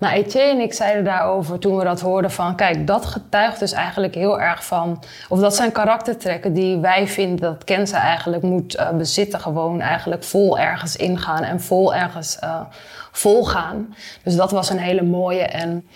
[0.00, 2.56] Nou, Etienne en ik zeiden daarover toen we dat hoorden van...
[2.56, 5.02] kijk, dat getuigt dus eigenlijk heel erg van...
[5.28, 9.40] of dat zijn karaktertrekken die wij vinden dat Kenza eigenlijk moet eh, bezitten.
[9.40, 12.60] Gewoon eigenlijk vol ergens ingaan en vol ergens eh
[13.12, 13.94] volgaan.
[14.22, 15.42] Dus dat was een hele mooie.
[15.42, 15.88] En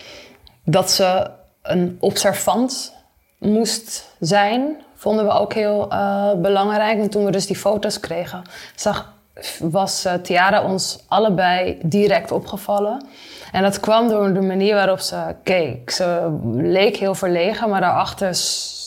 [0.64, 1.30] dat ze
[1.62, 2.94] een observant
[3.38, 6.98] moest zijn, vonden we ook heel eh, belangrijk.
[6.98, 8.42] En toen we dus die foto's kregen,
[8.74, 9.12] zag,
[9.58, 13.06] was Tiara ons allebei direct opgevallen.
[13.54, 15.90] En dat kwam door de manier waarop ze keek.
[15.90, 18.36] Ze leek heel verlegen, maar daarachter,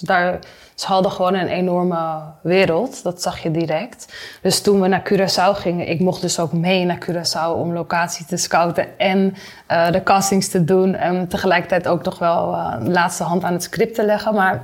[0.02, 0.40] daar,
[0.76, 3.04] ze hadden gewoon een enorme wereld.
[3.04, 4.14] Dat zag je direct.
[4.42, 8.26] Dus toen we naar Curaçao gingen, ik mocht dus ook mee naar Curaçao om locatie
[8.26, 9.36] te scouten en
[9.68, 10.96] eh, de castings te doen.
[10.96, 14.34] En tegelijkertijd ook nog wel eh, de laatste hand aan het script te leggen.
[14.34, 14.64] Maar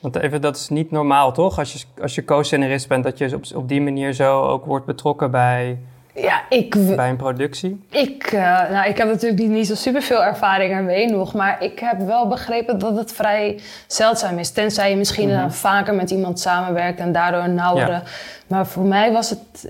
[0.00, 1.58] Want even, dat is niet normaal, toch?
[1.58, 5.30] Als je, als je co-scenarist bent, dat je op die manier zo ook wordt betrokken
[5.30, 5.78] bij,
[6.20, 7.84] Ja, ik, bij een productie.
[7.90, 11.78] Ik, eh, nou, ik heb natuurlijk niet, niet zo superveel ervaring ermee nog, maar ik
[11.78, 14.50] heb wel begrepen dat het vrij zeldzaam is.
[14.50, 17.90] Tenzij je misschien eh, vaker met iemand samenwerkt en daardoor een nauwere.
[17.90, 18.02] Ja.
[18.46, 19.68] Maar voor mij was het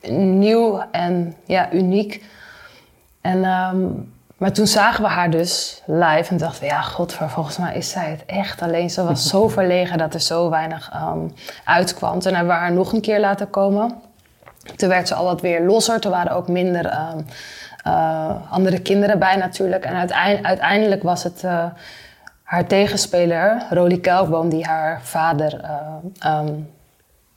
[0.00, 2.24] eh, nieuw en ja, uniek.
[3.20, 3.86] En, ehm,
[4.36, 7.90] maar toen zagen we haar dus live en dachten we, ja, godver, volgens mij is
[7.90, 8.62] zij het echt.
[8.62, 11.28] Alleen ze was zo verlegen dat er zo weinig ehm,
[11.64, 12.18] uitkwam.
[12.18, 14.05] Toen hebben we haar nog een keer laten komen.
[14.76, 16.00] Toen werd ze al wat weer losser.
[16.00, 17.18] Toen waren ook minder ehm,
[17.82, 19.84] eh, andere kinderen bij natuurlijk.
[19.84, 20.10] En
[20.42, 21.64] uiteindelijk, was het eh,
[22.42, 25.70] haar tegenspeler, Rolie Kelkboom, die haar vader eh,
[26.18, 26.52] ehm,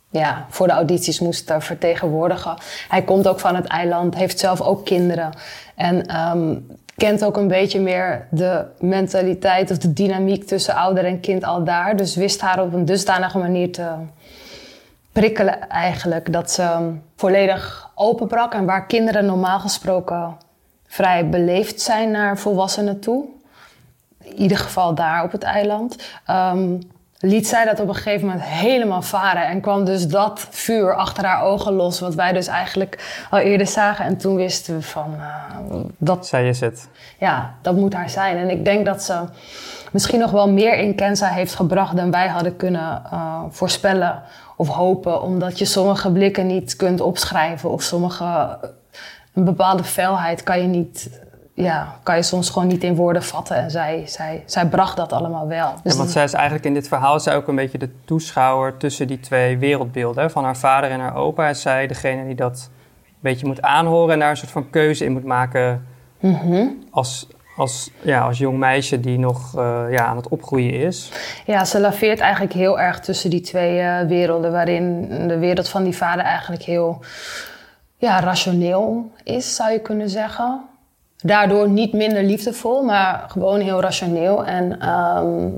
[0.09, 2.57] ja, voor de audities moest eh, vertegenwoordigen.
[2.89, 5.29] Hij komt ook van het eiland, heeft zelf ook kinderen.
[5.75, 6.55] En ehm,
[6.97, 11.63] kent ook een beetje meer de mentaliteit of de dynamiek tussen ouder en kind al
[11.63, 11.95] daar.
[11.95, 13.91] Dus wist haar op een dusdanige manier te
[15.19, 16.34] prikkelen eigenlijk.
[16.34, 18.53] Dat ze ehm, volledig openbrak.
[18.53, 20.38] En waar kinderen normaal gesproken
[20.88, 23.25] vrij beleefd zijn naar volwassenen toe.
[24.23, 25.95] In ieder geval daar op het eiland.
[26.25, 26.77] ehm,
[27.19, 29.47] liet zij dat op een gegeven moment helemaal varen.
[29.47, 31.99] En kwam dus dat vuur achter haar ogen los.
[31.99, 34.05] Wat wij dus eigenlijk al eerder zagen.
[34.05, 35.15] En toen wisten we van...
[35.19, 36.88] eh, dat Zij is het.
[37.17, 38.38] ja, dat moet haar zijn.
[38.38, 39.23] En ik denk dat ze
[39.91, 44.23] misschien nog wel meer in Kenza heeft gebracht dan wij hadden kunnen eh, voorspellen
[44.59, 45.21] of hopen.
[45.21, 48.57] Omdat je sommige blikken niet kunt opschrijven of sommige.
[49.33, 51.21] Een bepaalde felheid kan je niet.
[51.53, 53.55] Ja, kan je soms gewoon niet in woorden vatten.
[53.55, 55.73] En zij, zij, zij bracht dat allemaal wel.
[55.83, 58.77] Dus Ja, want zij is eigenlijk in dit verhaal zij ook een beetje de toeschouwer
[58.77, 60.31] tussen die twee wereldbeelden.
[60.31, 62.69] Van haar vader en haar opa is zij degene die dat
[63.05, 65.85] een beetje moet aanhoren en daar een soort van keuze in moet maken
[66.19, 66.65] Mhm.
[66.91, 67.27] als,
[67.59, 71.11] als, ja, als jong meisje die nog eh, ja, aan het opgroeien is.
[71.45, 75.83] Ja, ze laveert eigenlijk heel erg tussen die twee eh, werelden, waarin de wereld van
[75.83, 76.99] die vader eigenlijk heel
[77.97, 80.61] ja, rationeel is, zou je kunnen zeggen.
[81.17, 84.45] Daardoor niet minder liefdevol, maar gewoon heel rationeel.
[84.45, 85.49] En ehm,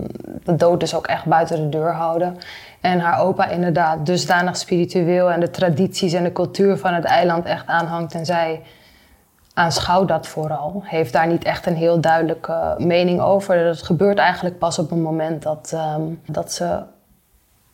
[0.44, 2.38] de dood dus ook echt buiten de deur houden.
[2.82, 7.46] En haar opa inderdaad dusdanig spiritueel en de tradities en de cultuur van het eiland
[7.46, 8.14] echt aanhangt.
[8.14, 8.62] En zij
[9.62, 10.82] aanschouwt dat vooral.
[10.86, 13.64] Heeft daar niet echt een heel duidelijke mening over.
[13.64, 16.80] Dat gebeurt eigenlijk pas op het moment dat, ehm, dat ze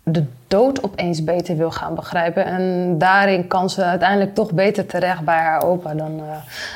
[0.03, 2.45] de dood opeens beter wil gaan begrijpen.
[2.45, 6.25] En daarin kan ze uiteindelijk toch beter terecht bij haar opa dan eh,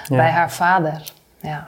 [0.08, 0.15] Ja.
[0.15, 1.12] bij haar vader.
[1.39, 1.67] Ja.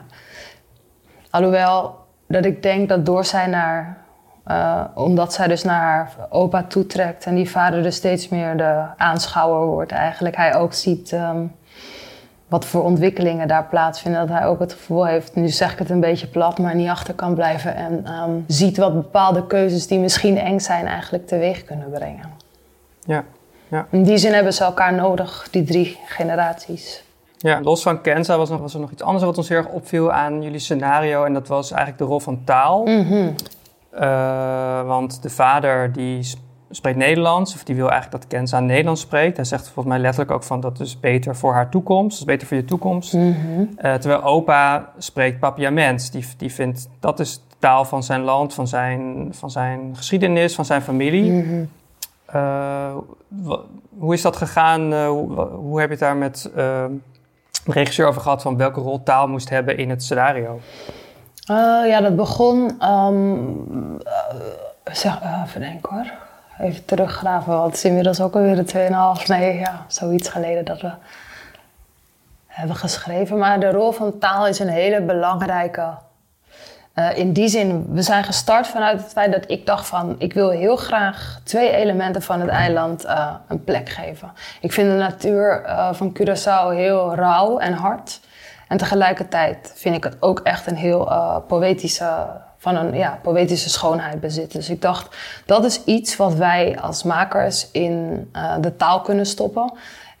[1.30, 3.96] Alhoewel dat ik denk dat door zij naar...
[4.44, 8.82] eh, omdat zij dus naar haar opa toetrekt en die vader dus steeds meer de
[8.96, 10.36] aanschouwer wordt eigenlijk.
[10.36, 11.42] Hij ook ziet ehm,
[12.48, 14.26] wat voor ontwikkelingen daar plaatsvinden.
[14.26, 16.88] Dat hij ook het gevoel heeft, nu zeg ik het een beetje plat, maar niet
[16.88, 17.74] achter kan blijven.
[17.74, 22.30] En ehm, ziet wat bepaalde keuzes die misschien eng zijn eigenlijk teweeg kunnen brengen.
[23.04, 23.24] Ja.
[23.68, 23.86] Ja.
[23.90, 27.04] In die zin hebben ze elkaar nodig, die drie generaties.
[27.36, 29.68] Ja, los van Kenza was, nog, was er nog iets anders wat ons heel erg
[29.68, 31.24] opviel aan jullie scenario.
[31.24, 32.86] En dat was eigenlijk de rol van taal.
[33.90, 36.30] Eh, want de vader die
[36.76, 39.36] spreekt Nederlands, of die wil eigenlijk dat Kenza Nederlands spreekt.
[39.36, 42.32] Hij zegt volgens mij letterlijk ook van dat is beter voor haar toekomst, dat is
[42.34, 43.14] beter voor je toekomst.
[43.14, 46.10] Eh, terwijl opa spreekt Papiaments.
[46.10, 50.54] Die, die vindt dat is de taal van zijn land, van zijn, van zijn geschiedenis,
[50.54, 51.42] van zijn familie.
[52.26, 52.94] Eh,
[53.28, 53.60] wa-
[53.98, 54.92] hoe is dat gegaan?
[54.92, 56.84] Eh, hoe, heb je het daar met eh,
[57.64, 60.60] de regisseur over gehad van welke rol taal moest hebben in het scenario?
[61.46, 61.56] Eh,
[61.88, 62.80] ja, dat begon.
[62.80, 63.08] eh,
[64.92, 66.12] zeg, eh, even denken hoor.
[66.60, 70.80] Even teruggraven, want het is inmiddels ook alweer de 2,5, nee, ja, zoiets geleden dat
[70.80, 70.90] we
[72.46, 73.38] hebben geschreven.
[73.38, 75.94] Maar de rol van taal is een hele belangrijke.
[76.94, 80.14] Eh, in die zin, we zijn gestart vanuit het feit dat ik dacht van...
[80.18, 84.32] ik wil heel graag twee elementen van het eiland eh, een plek geven.
[84.60, 88.20] Ik vind de natuur eh, van Curaçao heel rauw en hard.
[88.68, 91.12] En tegelijkertijd vind ik het ook echt een heel
[91.46, 92.26] poëtische...
[92.64, 94.52] van een ja, poëtische schoonheid bezit.
[94.52, 99.26] Dus ik dacht, dat is iets wat wij als makers in eh, de taal kunnen
[99.26, 99.72] stoppen...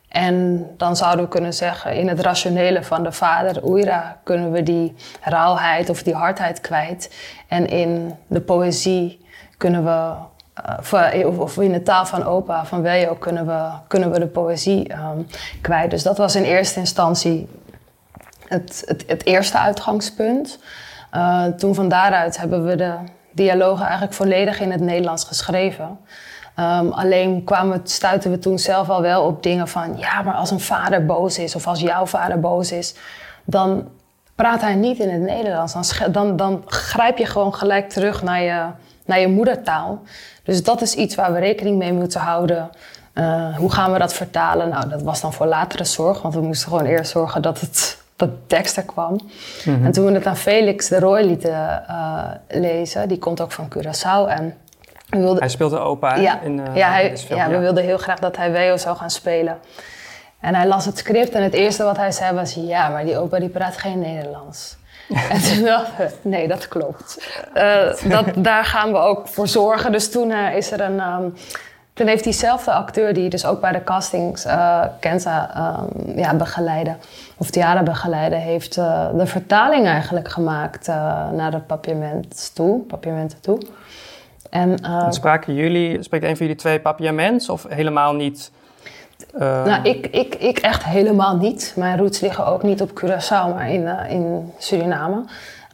[0.08, 4.62] En dan zouden we kunnen zeggen, in het rationele van de vader, Oira, kunnen we
[4.62, 7.14] die rauwheid of die hardheid kwijt.
[7.48, 9.26] En in de poëzie
[9.56, 10.12] kunnen we,
[10.92, 14.26] eh, of- of in de taal van opa, van Wejo, kunnen we, kunnen we de
[14.26, 15.18] poëzie ehm,
[15.60, 15.90] kwijt.
[15.90, 17.48] Dus dat was in eerste instantie
[18.48, 20.58] het, het, het eerste uitgangspunt.
[21.14, 22.94] Eh, toen van daaruit hebben we de
[23.30, 25.98] dialogen eigenlijk volledig in het Nederlands geschreven.
[26.54, 29.98] Ehm, alleen kwamen, stuiten we toen zelf al wel op dingen van...
[29.98, 32.94] ja, maar als een vader boos is of als jouw vader boos is...
[33.44, 33.88] dan
[34.34, 35.72] praat hij niet in het Nederlands.
[35.72, 38.66] Dan, dan, dan grijp je gewoon gelijk terug naar je
[39.04, 40.02] naar je moedertaal.
[40.42, 42.70] Dus dat is iets waar we rekening mee moeten houden.
[43.14, 44.68] Uh, hoe gaan we dat vertalen?
[44.68, 48.03] Nou, dat was dan voor latere zorg, want we moesten gewoon eerst zorgen dat, het,
[48.16, 49.20] dat de tekst er kwam.
[49.64, 53.68] En toen we het aan Felix de Roy lieten uh, lezen, die komt ook van
[53.76, 54.28] Curaçao.
[54.28, 54.56] En
[55.08, 57.98] we wilden, hij speelde opa ja, in, uh, ja, hij, film, ja, we wilden heel
[57.98, 59.58] graag dat hij Weo zou gaan spelen.
[60.40, 62.54] En hij las het script en het eerste wat hij zei was...
[62.54, 64.76] ja, maar die opa die praat geen Nederlands.
[65.30, 67.40] en toen dacht ik, nee, dat klopt.
[68.08, 69.92] dat, daar gaan we ook voor zorgen.
[69.92, 71.00] Dus toen is er een...
[71.00, 71.34] Um,
[71.94, 75.50] toen heeft diezelfde acteur, die dus ook bij de castings uh, Kenza
[76.06, 76.96] um, ja, begeleiden,
[77.36, 80.94] of Tiara begeleiden, heeft uh, de vertaling eigenlijk gemaakt uh,
[81.30, 83.60] naar het papiament toe, papiamenten toe.
[84.50, 84.78] En,
[85.08, 88.50] spraken jullie, spreekt een van jullie twee papiaments of helemaal niet?
[89.38, 91.72] Nou, ik, ik, ik echt helemaal niet.
[91.76, 95.24] Mijn roots liggen ook niet op Curaçao, maar in, in Suriname.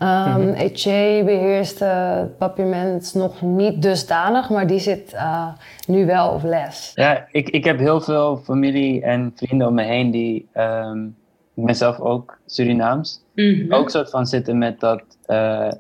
[0.03, 5.49] Um, mm Ece beheerst het papiament nog niet dusdanig, maar die zit uh,
[5.87, 6.93] nu wel op les.
[6.95, 11.17] Ja, ik, ik heb heel veel familie en vrienden om me heen die, um,
[11.55, 13.73] ik ben zelf ook Surinaams, mm -hmm.
[13.73, 15.71] ook soort van zitten met dat uh,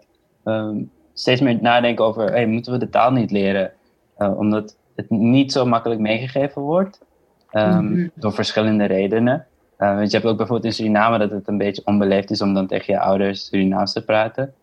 [0.44, 3.72] um, steeds meer nadenken over, hey, moeten we de taal niet leren?
[4.18, 7.00] Uh, omdat het niet zo makkelijk meegegeven wordt,
[7.52, 8.10] mm -hmm.
[8.14, 9.46] door verschillende redenen.
[9.80, 12.54] Uh, want je hebt ook bijvoorbeeld in Suriname dat het een beetje onbeleefd is om
[12.54, 14.54] dan tegen je ouders Surinaams te praten.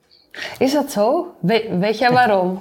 [0.60, 1.36] Is dat zo?
[1.80, 2.60] weet jij waarom?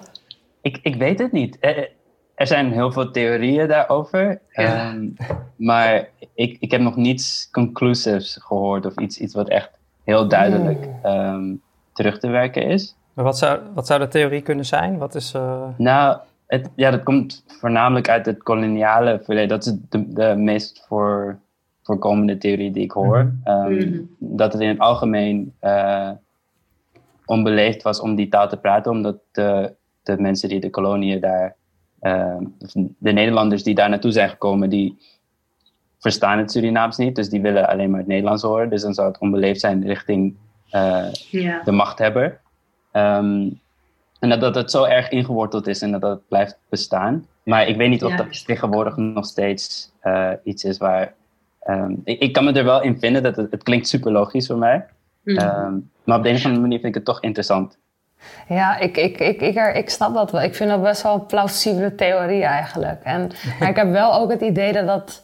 [0.66, 1.57] ik, ik weet het niet.
[1.61, 1.90] Er,
[2.35, 4.40] er zijn heel veel theorieën daarover.
[4.53, 4.90] Ja.
[4.90, 5.16] Um,
[5.57, 9.71] maar ik, ik heb nog niets conclusives gehoord of iets, iets wat echt
[10.05, 11.11] heel duidelijk mm.
[11.11, 12.97] um, terug te werken is.
[13.12, 14.99] Maar wat zou, wat zou de theorie kunnen zijn?
[14.99, 15.62] Wat is, uh...
[15.77, 19.49] Nou, het, ja, dat komt voornamelijk uit het koloniale verleden.
[19.49, 21.38] Dat is de, de meest voor
[21.87, 23.33] voorkomende theorie die ik hoor.
[23.44, 24.16] Um, mm.
[24.18, 26.11] Dat het in het algemeen uh,
[27.25, 31.55] onbeleefd was om die taal te praten, omdat de, de mensen die de koloniën daar,
[32.01, 32.37] uh,
[32.99, 34.99] de Nederlanders die daar naartoe zijn gekomen, die
[35.99, 38.70] verstaan het Surinaams niet, dus die willen alleen maar het Nederlands horen.
[38.70, 40.35] Dus dan zou het onbeleefd zijn richting
[40.72, 41.64] uh, yeah.
[41.64, 42.40] de machthebber.
[42.92, 43.61] Um,
[44.18, 47.27] en dat, dat het zo erg ingeworteld is en dat dat blijft bestaan.
[47.42, 48.16] Maar ik weet niet of ja.
[48.16, 49.92] dat tegenwoordig nog steeds
[50.44, 51.14] iets is waar
[51.69, 54.47] Um, ik, ik, kan me er wel in vinden, dat het, het klinkt super logisch
[54.47, 54.85] voor mij.
[55.23, 55.39] Mm.
[55.39, 57.79] Um, maar op de een of andere manier vind ik het toch interessant.
[58.49, 60.43] Ja, ik, ik, ik, ik, ik snap dat wel.
[60.43, 63.03] Ik vind dat best wel een plausibele theorie eigenlijk.
[63.03, 65.23] En, maar ik heb wel ook het idee dat dat,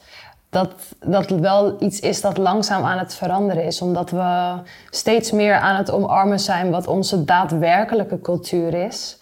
[0.51, 3.83] dat dat wel iets is dat langzaam aan het veranderen is.
[3.83, 4.55] Omdat we
[4.91, 9.22] steeds meer aan het omarmen zijn wat onze daadwerkelijke cultuur is.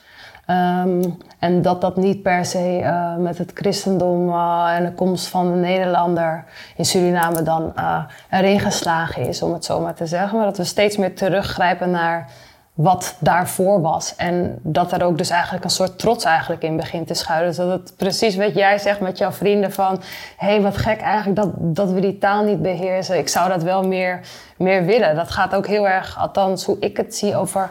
[0.51, 5.27] Um, en dat dat niet per se uh, met het christendom uh, en de komst
[5.27, 6.45] van de Nederlander
[6.77, 10.37] in Suriname dan uh, erin geslagen is, om het zo maar te zeggen.
[10.37, 12.29] Maar dat we steeds meer teruggrijpen naar
[12.75, 14.17] wat daarvoor was.
[14.17, 17.49] En dat er ook dus eigenlijk een soort trots eigenlijk in begint te schuilen.
[17.49, 20.01] Dus dat het precies wat jij zegt met jouw vrienden van...
[20.37, 23.19] hé, hey, wat gek eigenlijk dat, dat we die taal niet beheersen.
[23.19, 24.21] Ik zou dat wel meer,
[24.57, 25.15] meer willen.
[25.15, 27.71] Dat gaat ook heel erg, althans hoe ik het zie, over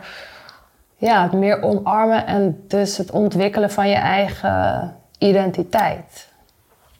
[0.99, 6.33] ja, het meer omarmen en dus het ontwikkelen van je eigen identiteit,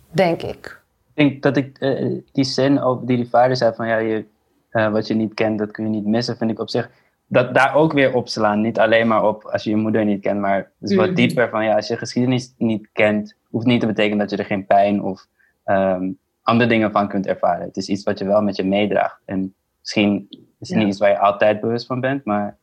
[0.10, 0.82] denk ik.
[1.14, 4.26] Ik denk dat ik uh, die zin over die die vader zei van ja, je,
[4.72, 6.90] uh, wat je niet kent, dat kun je niet missen, vind ik op zich
[7.30, 8.62] dat daar ook weer op slaan.
[8.62, 11.16] Niet alleen maar op als je je moeder niet kent, maar dus wat mm.
[11.16, 14.46] dieper van ja, als je geschiedenis niet kent, hoeft niet te betekenen dat je er
[14.46, 15.28] geen pijn of
[15.66, 17.68] um, andere dingen van kunt ervaren.
[17.68, 19.22] Het is iets wat je wel met je meedraagt.
[19.26, 20.78] En misschien is het ja.
[20.78, 22.58] niet iets waar je altijd bewust van bent, maar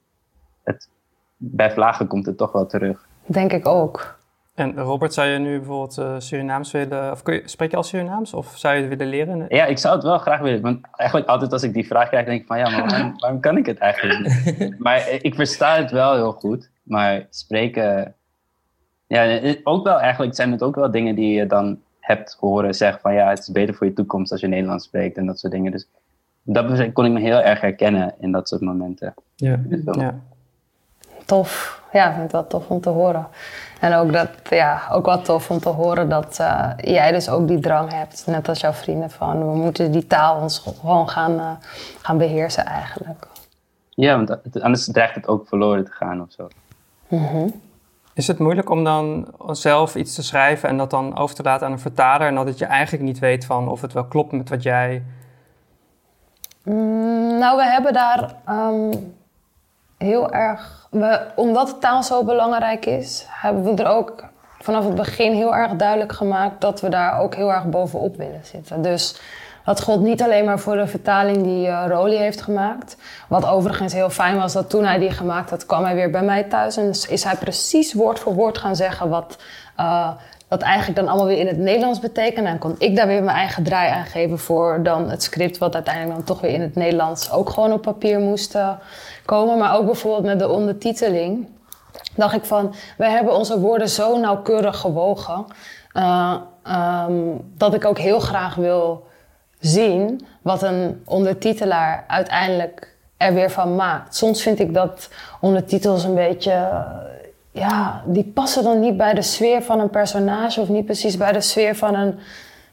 [0.65, 0.89] het,
[1.37, 3.07] bij vlagen komt het toch wel terug.
[3.27, 4.19] Denk ik ook.
[4.57, 7.11] En Robert, zou je nu bijvoorbeeld uh, Surinaams willen...
[7.13, 9.47] Of kun je, spreek je al Surinaams of zou je het willen leren?
[9.49, 10.61] Ja, ik zou het wel graag willen.
[10.61, 12.59] Want eigenlijk altijd als ik die vraag krijg, denk ik van...
[12.59, 14.79] Ja, maar waarom, waarom kan ik het eigenlijk niet?
[14.79, 16.71] maar ik versta het wel heel goed.
[16.83, 18.15] Maar spreken...
[19.07, 23.01] Ja, ook wel eigenlijk zijn het ook wel dingen die je dan hebt horen zeggen
[23.01, 23.15] van...
[23.15, 25.73] Ja, het is beter voor je toekomst als je Nederlands spreekt en dat soort dingen.
[25.73, 25.89] Dus
[26.43, 29.15] dat kon ik me heel erg herkennen in dat soort momenten.
[29.35, 29.61] Ja,
[29.93, 30.21] ja
[31.27, 31.83] tof.
[31.93, 33.27] Ja, ik vind het wel tof om te horen.
[33.81, 37.49] En ook, dat, ja, ook wel tof om te horen dat uh, jij dus ook
[37.49, 41.33] die drang hebt, net als jouw vrienden, van we moeten die taal ons gewoon gaan,
[41.33, 41.51] uh,
[42.03, 43.27] gaan beheersen eigenlijk.
[43.89, 46.49] Ja, want anders dreigt het ook verloren te gaan of zo.
[47.09, 47.61] Mm -hmm.
[48.15, 51.67] Is het moeilijk om dan zelf iets te schrijven en dat dan over te laten
[51.67, 54.49] aan een vertaler en dat je eigenlijk niet weet van of het wel klopt met
[54.49, 55.03] wat jij...
[56.63, 59.15] Mm, nou, we hebben daar um,
[59.99, 60.89] heel erg.
[60.91, 64.25] We, omdat taal zo belangrijk is, hebben we er ook
[64.61, 68.45] vanaf het begin heel erg duidelijk gemaakt dat we daar ook heel erg bovenop willen
[68.45, 68.83] zitten.
[68.83, 69.21] Dus
[69.65, 72.97] dat gold niet alleen maar voor de vertaling die uh, heeft gemaakt.
[73.29, 76.23] Wat overigens heel fijn was, dat toen hij die gemaakt had, kwam hij weer bij
[76.23, 76.77] mij thuis.
[76.77, 79.39] En is hij precies woord voor woord gaan zeggen wat
[79.81, 80.11] uh,
[80.49, 82.47] dat eigenlijk dan allemaal weer in het Nederlands betekent.
[82.47, 85.75] En kon ik daar weer mijn eigen draai aan geven voor dan het script, wat
[85.75, 88.71] uiteindelijk dan toch weer in het Nederlands ook gewoon op papier moest uh,
[89.25, 89.59] komen.
[89.59, 91.49] Maar ook bijvoorbeeld met de ondertiteling.
[92.15, 95.45] Dacht ik van, we hebben onze woorden zo nauwkeurig gewogen.
[95.95, 96.35] Uh,
[97.09, 99.07] um, dat ik ook heel graag wil
[99.59, 104.17] zien wat een ondertitelaar uiteindelijk er weer van maakt.
[104.17, 105.09] Soms vind ik dat
[105.41, 106.85] ondertitels een beetje
[107.57, 111.33] ja, die passen dan niet bij de sfeer van een personage of niet precies bij
[111.33, 112.19] de sfeer van een,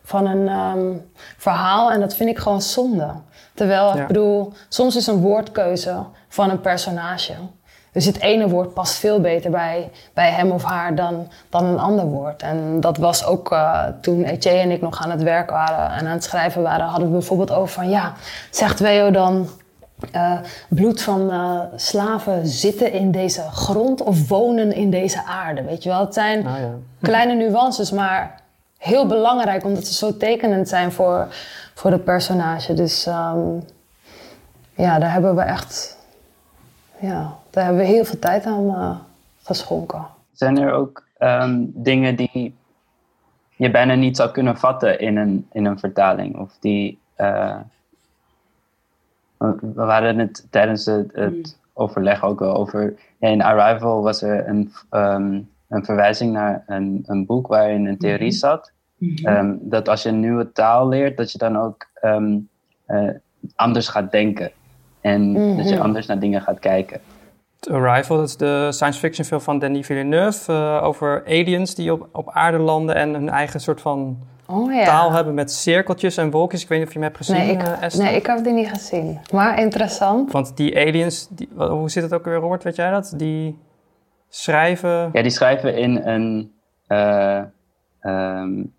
[0.03, 1.91] van een um, verhaal.
[1.91, 3.09] En dat vind ik gewoon zonde.
[3.53, 5.95] Terwijl, ik bedoel, soms is een woordkeuze
[6.27, 7.33] van een personage.
[7.91, 11.79] Dus het ene woord past veel beter bij, bij hem of haar dan, dan een
[11.79, 12.41] ander woord.
[12.41, 16.05] En dat was ook uh, toen Etienne en ik nog aan het werk waren en
[16.05, 18.13] aan het schrijven waren, hadden we bijvoorbeeld over van ja,
[18.49, 19.47] zegt Weo dan
[20.15, 20.39] uh,
[20.69, 25.63] bloed van uh, slaven zitten in deze grond of wonen in deze aarde.
[25.63, 26.69] Weet je wel, het zijn ja.
[27.01, 28.41] kleine nuances, maar
[28.77, 31.27] heel belangrijk omdat ze zo tekenend zijn voor,
[31.73, 32.73] voor het personage.
[32.73, 33.63] Dus um,
[34.75, 35.97] ja, daar hebben we echt
[36.99, 38.95] ja, daar hebben we heel veel tijd aan uh,
[39.43, 40.05] geschonken.
[40.31, 42.55] Zijn er ook um, dingen die
[43.55, 46.37] je bijna niet zou kunnen vatten in een, in een vertaling?
[46.37, 46.99] Of die
[49.51, 51.43] we waren het tijdens het, het hmm.
[51.73, 52.95] overleg ook al over.
[53.19, 57.97] Ja, in Arrival was er een, um, een verwijzing naar een, een boek waarin een
[57.97, 58.37] theorie hmm.
[58.37, 58.71] zat.
[59.25, 62.49] Um, dat als je een nieuwe taal leert, dat je dan ook um,
[62.87, 63.09] uh,
[63.55, 64.51] anders gaat denken.
[65.01, 67.01] En dat je anders naar dingen gaat kijken.
[67.71, 70.51] Arrival, dat is de science fiction film van Denis Villeneuve.
[70.51, 74.17] Uh, over aliens die op, op aarde landen en hun eigen soort van
[74.53, 74.85] oh, ja.
[74.85, 76.61] taal hebben met cirkeltjes en wolkjes.
[76.61, 78.53] Ik weet niet of je hem hebt gezien, nee, ik, uh, Nee, ik heb die
[78.53, 79.19] niet gezien.
[79.31, 80.31] Maar interessant.
[80.31, 82.63] Want die aliens, die, hoe zit het ook weer, Robert?
[82.63, 83.13] Weet jij dat?
[83.17, 83.59] Die
[84.29, 85.09] schrijven...
[85.13, 86.51] Ja, die schrijven in een...
[86.87, 87.41] Uh,
[88.01, 88.73] um,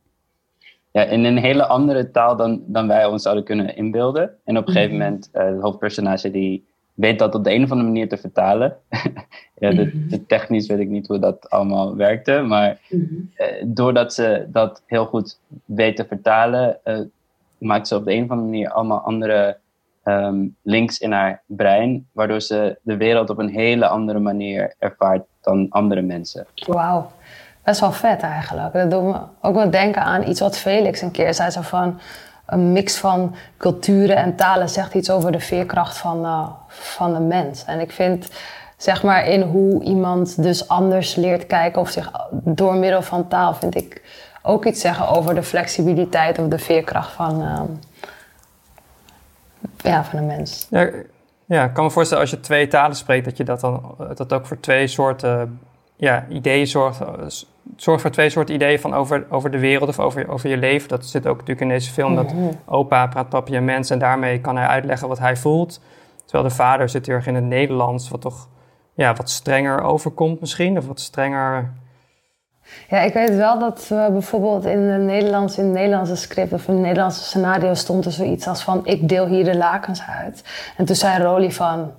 [0.90, 4.30] ja, in een hele andere taal dan, dan wij ons zouden kunnen inbeelden.
[4.44, 5.04] En op een gegeven mhm.
[5.04, 8.76] moment, uh, het hoofdpersonage die weet dat op de een of andere manier te vertalen.
[9.62, 10.08] ja, de, mhm.
[10.08, 13.04] de technisch weet ik niet hoe dat allemaal werkte, maar mhm.
[13.34, 17.00] eh, doordat ze dat heel goed weet te vertalen, uh,
[17.58, 19.56] maakt ze op de een of andere manier allemaal andere
[20.04, 25.24] um, links in haar brein, waardoor ze de wereld op een hele andere manier ervaart
[25.40, 26.46] dan andere mensen.
[26.66, 27.10] Wauw,
[27.64, 28.72] best wel vet eigenlijk.
[28.72, 32.00] Dat doet me ook wel denken aan iets wat Felix een keer zei, zo van
[32.46, 37.20] een mix van culturen en talen zegt iets over de veerkracht van, uh, van de
[37.20, 37.64] mens.
[37.64, 38.28] En ik vind,
[38.76, 43.54] zeg maar, in hoe iemand dus anders leert kijken of zich door middel van taal,
[43.54, 44.02] vind ik
[44.42, 47.60] ook iets zeggen over de flexibiliteit of de veerkracht van, uh,
[49.76, 50.66] ja, van de mens.
[51.46, 54.32] Ja, ik kan me voorstellen als je twee talen spreekt, dat je dat dan dat
[54.32, 55.60] ook voor twee soorten
[55.96, 57.00] ja, ideeën zorgt
[57.76, 60.88] zorgt voor twee soorten ideeën van over, over de wereld of over, over je leven.
[60.88, 62.14] Dat zit ook natuurlijk in deze film.
[62.14, 62.48] Dat mhm.
[62.64, 65.80] opa praat papje en mens en daarmee kan hij uitleggen wat hij voelt.
[66.24, 68.48] Terwijl de vader zit heel erg in het Nederlands, wat toch
[68.94, 70.78] ja, wat strenger overkomt misschien.
[70.78, 71.72] Of wat strenger...
[72.88, 76.68] Ja, ik weet wel dat we bijvoorbeeld in, de Nederlands, in het Nederlandse script of
[76.68, 80.44] in het Nederlandse scenario stond er zoiets als van ik deel hier de lakens uit.
[80.76, 81.92] En toen zei Rolly van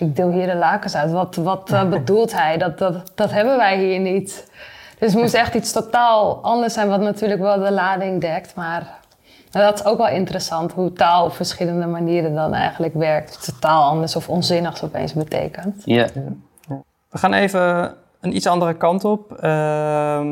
[0.00, 1.10] ik deel hier de lakens uit.
[1.10, 2.58] Wat, wat uh, bedoelt hij?
[2.58, 4.50] Dat, dat, dat hebben wij hier niet.
[4.98, 8.54] Dus het moest echt iets totaal anders zijn, wat natuurlijk wel de lading dekt.
[8.54, 8.98] Maar
[9.50, 13.44] dat is ook wel interessant, hoe taal op verschillende manieren dan eigenlijk werkt.
[13.44, 15.82] Totaal anders of onzinnigs opeens betekent.
[15.84, 16.06] Ja.
[17.08, 19.32] We gaan even een iets andere kant op.
[19.32, 19.40] Uh,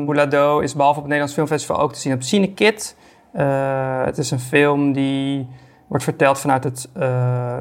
[0.05, 2.95] Boulado is behalve op het Nederlands Filmfestival ook te zien op Cinekit.
[3.33, 5.47] Uh, het is een film die
[5.87, 7.57] wordt verteld vanuit het, uh,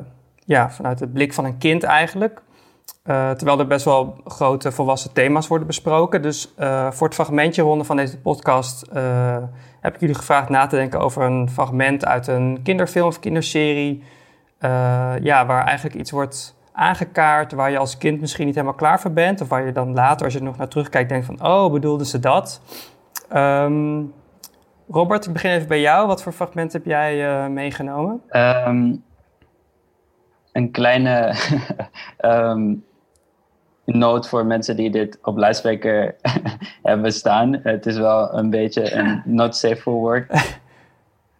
[0.48, 2.40] ja, vanuit het blik van een kind eigenlijk.
[3.06, 6.22] Uh, terwijl er best wel grote volwassen thema's worden besproken.
[6.22, 9.36] Dus uh, voor het fragmentje ronde van deze podcast uh,
[9.80, 14.02] heb ik jullie gevraagd na te denken over een fragment uit een kinderfilm of kinderserie.
[15.20, 19.12] ja, waar eigenlijk iets wordt aangekaart waar je als kind misschien niet helemaal klaar voor
[19.12, 19.40] bent.
[19.40, 22.06] Of waar je dan later, als je er nog naar terugkijkt, denkt van, oh, bedoelden
[22.06, 22.60] ze dat?
[23.36, 24.12] Um,
[24.90, 26.06] Robert, ik begin even bij jou.
[26.06, 28.20] Wat voor fragment heb jij meegenomen?
[28.30, 29.06] Um,
[30.58, 31.34] een kleine
[32.20, 32.84] um,
[33.84, 36.16] noot voor mensen die dit op luidspreker
[36.82, 37.60] hebben staan.
[37.62, 40.32] Het is wel een beetje een not safe for work.
[40.32, 40.60] Het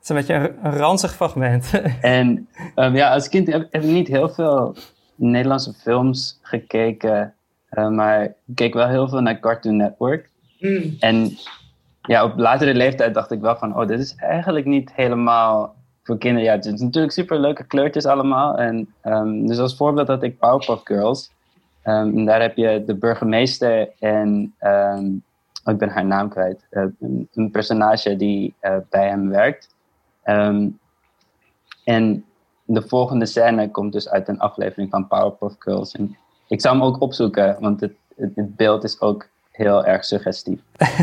[0.03, 1.81] is een beetje een, ranzig fragment.
[2.01, 4.77] en um, ja, als kind heb, ik niet heel veel
[5.14, 7.35] Nederlandse films gekeken.
[7.71, 10.31] Uh, maar ik keek wel heel veel naar Cartoon Network.
[10.59, 10.97] Mm.
[10.99, 11.37] En
[12.03, 13.77] ja, op latere leeftijd dacht ik wel van...
[13.77, 15.75] oh, dit is eigenlijk niet helemaal
[16.09, 18.59] voor kinderen, ja, het is natuurlijk super leuke kleurtjes allemaal.
[18.59, 21.31] En, ehm, dus als voorbeeld had ik Powerpuff Girls.
[21.83, 25.07] Ehm, daar heb je de burgemeester en, ehm,
[25.65, 29.77] oh, ik ben haar naam kwijt, uh, een, een, personage die uh, bij hem werkt.
[31.85, 32.25] en
[32.65, 35.93] de volgende scène komt dus uit een aflevering van Powerpuff Girls.
[35.93, 36.17] En
[36.49, 40.61] ik zou hem ook opzoeken, want het, het, het beeld is ook heel erg suggestief.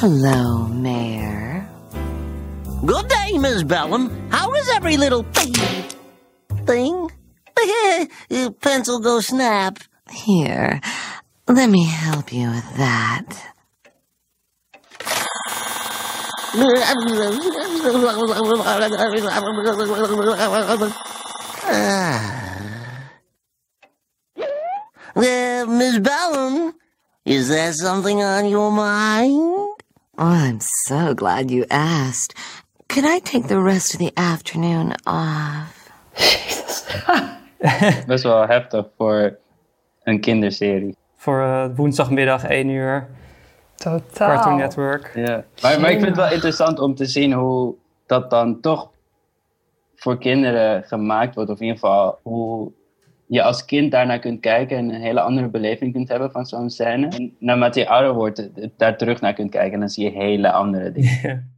[0.00, 1.17] Hello, Mayor.
[2.86, 4.30] Good day, Miss Bellum.
[4.30, 5.24] How is every little
[6.64, 7.10] thing?
[8.60, 9.80] Pencil go snap.
[10.10, 10.80] Here,
[11.48, 13.26] let me help you with that.
[25.16, 26.74] Uh, Miss Bellum,
[27.24, 29.68] is there something on your mind?
[30.20, 32.34] Oh, I'm so glad you asked.
[32.88, 35.90] Could I take the rest of the afternoon off?
[38.06, 39.38] Best wel heftig voor
[40.02, 40.96] een kinderserie.
[41.16, 43.08] Voor uh, woensdagmiddag 1 uur.
[43.74, 44.34] Totaal.
[44.34, 45.12] Cartoon Network.
[45.14, 45.44] Ja.
[45.62, 47.74] Maar, maar ik vind het wel interessant om te zien hoe
[48.06, 48.90] dat dan toch
[49.94, 51.50] voor kinderen gemaakt wordt.
[51.50, 52.72] Of in ieder geval hoe
[53.26, 56.70] je als kind daarnaar kunt kijken en een hele andere beleving kunt hebben van zo'n
[56.70, 57.08] scène.
[57.08, 60.52] En naarmate je ouder wordt, daar terug naar kunt kijken en dan zie je hele
[60.52, 61.52] andere dingen.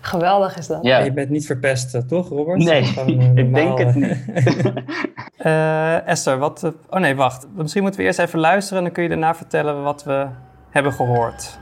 [0.00, 0.78] Geweldig is dat.
[0.82, 0.98] Ja.
[0.98, 2.58] Je bent niet verpest, toch Robert?
[2.58, 4.24] Nee, gewoon, ik denk het niet.
[5.38, 6.72] uh, Esther, wat...
[6.90, 7.46] oh nee, wacht.
[7.54, 10.26] Misschien moeten we eerst even luisteren en dan kun je daarna vertellen wat we
[10.70, 11.58] hebben gehoord.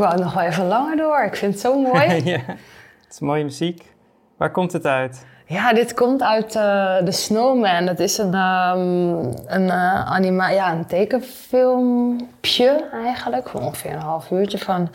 [0.00, 1.24] Ik wou nog wel even langer door.
[1.24, 2.24] Ik vind het zo mooi.
[2.30, 3.92] ja, het is mooie muziek.
[4.36, 5.24] Waar komt het uit?
[5.46, 7.86] Ja, dit komt uit uh, The Snowman.
[7.86, 13.48] Dat is een, um, een, uh, anima ja, een tekenfilmpje eigenlijk.
[13.48, 14.90] Van ongeveer een half uurtje van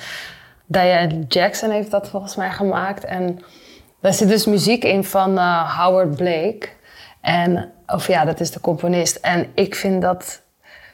[0.65, 3.05] Diane Jackson heeft dat volgens mij gemaakt.
[3.05, 3.39] En
[4.01, 6.67] daar zit dus muziek in van uh, Howard Blake.
[7.21, 9.15] En, of ja, dat is de componist.
[9.15, 10.41] En ik vind dat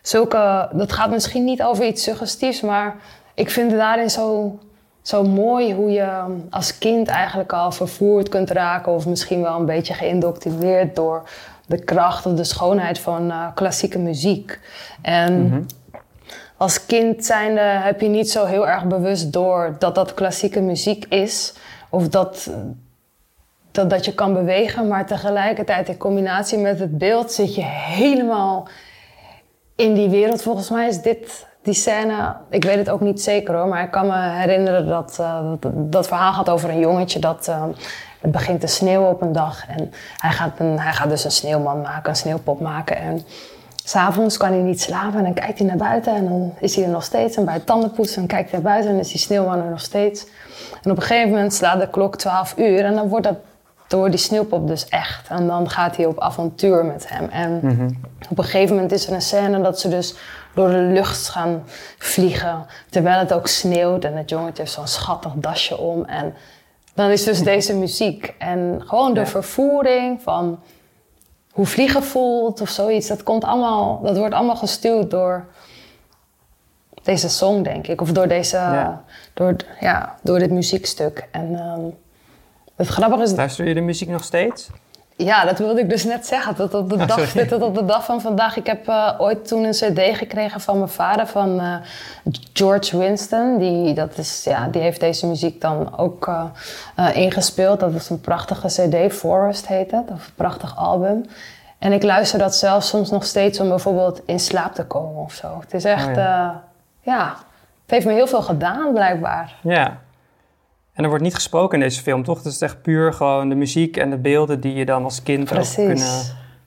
[0.02, 0.70] zulke...
[0.74, 2.96] Dat gaat misschien niet over iets suggestiefs, maar
[3.34, 4.60] ik vind het daarin zo,
[5.02, 9.66] zo mooi hoe je als kind eigenlijk al vervoerd kunt raken of misschien wel een
[9.66, 11.30] beetje geïndoctrineerd door
[11.66, 14.60] de kracht of de schoonheid van uh, klassieke muziek.
[15.02, 15.66] En mm -hmm.
[16.58, 21.06] als kind zijnde heb je niet zo heel erg bewust door dat dat klassieke muziek
[21.06, 21.54] is
[21.90, 22.52] of dat,
[23.72, 28.68] dat, dat je kan bewegen, maar tegelijkertijd in combinatie met het beeld zit je helemaal
[29.76, 30.42] in die wereld.
[30.42, 33.92] Volgens mij is dit die scène, ik weet het ook niet zeker hoor, maar ik
[33.92, 37.64] kan me herinneren dat uh, dat, dat, verhaal gaat over een jongetje dat uh,
[38.20, 39.68] het begint te sneeuwen op een dag.
[39.68, 42.98] En hij gaat, een, hij gaat dus een sneeuwman maken, een sneeuwpop maken.
[42.98, 43.22] En
[43.84, 46.86] s'avonds kan hij niet slapen en dan kijkt hij naar buiten en dan is hij
[46.86, 47.38] er nog steeds.
[47.38, 49.82] En bij het tandenpoetsen dan kijkt hij naar buiten en is die sneeuwman er nog
[49.82, 50.26] steeds.
[50.84, 53.38] En op een gegeven moment slaat de klok 12 uur en dan wordt dat
[53.88, 55.28] door die sneeuwpop dus echt.
[55.30, 57.30] En dan gaat hij op avontuur met hem.
[57.30, 58.00] En mm -hmm.
[58.30, 60.16] op een gegeven moment is er een scène dat ze dus
[60.54, 61.64] door de lucht gaan
[61.98, 62.66] vliegen.
[62.90, 66.06] Terwijl het ook sneeuwt en het jongetje heeft zo'n schattig dasje om.
[66.06, 66.34] En
[66.94, 68.34] dan is dus deze muziek.
[68.38, 69.26] En gewoon de ja.
[69.26, 70.60] vervoering van
[71.52, 73.08] hoe vliegen voelt of zoiets.
[73.08, 75.46] Dat, komt allemaal, dat wordt allemaal gestuurd door
[77.04, 78.02] deze song, denk ik.
[78.02, 79.04] Of door, deze, ja.
[79.34, 81.28] Door, ja, door dit muziekstuk.
[81.32, 81.98] En um,
[82.76, 83.32] het grappige is...
[83.32, 84.70] Luister je de muziek nog steeds?
[85.24, 86.56] Ja, dat wilde ik dus net zeggen.
[86.56, 88.58] Tot op de, oh, dag, tot op de dag van vandaag.
[88.58, 91.76] Ik heb uh, ooit toen een cd gekregen van mijn vader, van uh,
[92.54, 93.58] George Winston.
[93.58, 97.80] Die, dat is, ja, die heeft deze muziek dan ook uh, ingespeeld.
[97.80, 100.12] Dat is een prachtige cd, Forest heet het.
[100.12, 101.26] Of een prachtig album.
[101.80, 105.34] En ik luister dat zelf soms nog steeds om bijvoorbeeld in slaap te komen of
[105.34, 105.58] zo.
[105.60, 106.64] Het is echt, oh, ja.
[107.02, 107.36] ja,
[107.82, 109.56] het heeft me heel veel gedaan blijkbaar.
[109.62, 109.98] Ja,
[111.02, 112.38] en er wordt niet gesproken in deze film, toch?
[112.38, 115.44] Het is echt puur gewoon de muziek en de beelden die je dan als kind
[115.50, 115.78] Precies.
[115.80, 116.08] ook kunnen...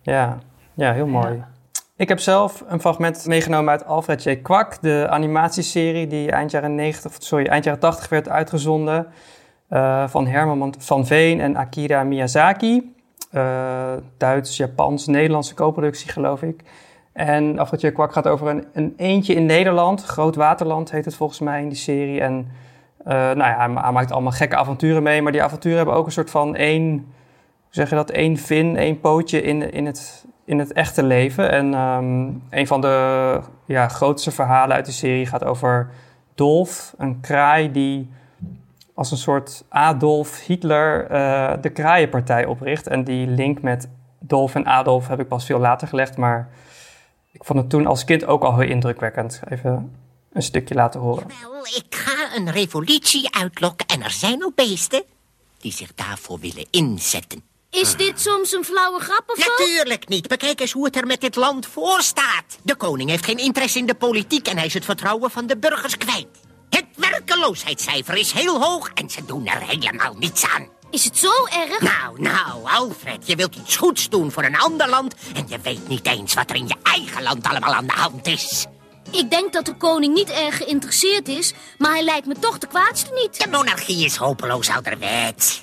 [0.03, 0.39] Ja,
[0.75, 1.35] ja heel mooi.
[1.35, 1.49] Ja.
[1.97, 4.37] Ik heb zelf een fragment meegenomen uit Alfred J.
[4.37, 9.07] Kwak, de animatieserie die eind jaren, 90, sorry, eind jaren 80 werd uitgezonden.
[9.69, 12.93] eh, van Herman van Veen en Akira Miyazaki.
[13.33, 16.63] Uh, Duits, Japans, Nederlandse co-productie, geloof ik.
[17.13, 20.05] En Afrotier Kwak gaat over een, een eentje in Nederland.
[20.05, 22.21] Groot Waterland heet het volgens mij in die serie.
[22.21, 22.49] En
[23.05, 25.23] nou ja, hij maakt allemaal gekke avonturen mee.
[25.23, 27.07] Maar die avonturen hebben ook een soort van één,
[27.69, 31.51] zeg je dat, één vin, één pootje in, in, het, in het echte leven.
[31.51, 35.91] En um, een van de ja, grootste verhalen uit de serie gaat over
[36.35, 38.11] Dolf, een kraai die
[38.95, 42.87] als een soort Adolf Hitler uh, de kraaienpartij opricht.
[42.87, 43.89] En die link met
[44.19, 46.49] Dolf en Adolf heb ik pas veel later gelegd, maar
[47.33, 49.43] ik vond het toen als kind ook al heel indrukwekkend.
[49.49, 49.93] Even
[50.35, 51.27] een stukje laten horen.
[51.43, 55.05] Wel, ik ga een revolutie uitlokken en er zijn ook beesten
[55.61, 57.43] die zich daarvoor willen inzetten.
[57.71, 59.51] Is dit soms een flauwe grap of zo?
[59.51, 60.29] Natuurlijk niet.
[60.29, 62.59] Bekijk eens hoe het er met dit land voor staat.
[62.63, 65.57] De koning heeft geen interesse in de politiek en hij is het vertrouwen van de
[65.57, 66.27] burgers kwijt.
[66.71, 70.69] Het werkeloosheidscijfer is heel hoog en ze doen er helemaal niets aan.
[70.91, 71.81] Is het zo erg?
[71.81, 75.15] Nou, nou, Alfred, je wilt iets goeds doen voor een ander land...
[75.35, 78.27] en je weet niet eens wat er in je eigen land allemaal aan de hand
[78.27, 78.67] is.
[79.15, 82.67] Ik denk dat de koning niet erg geïnteresseerd is, maar hij lijkt me toch de
[82.67, 83.43] kwaadste niet.
[83.45, 85.63] De monarchie is hopeloos ouderwets.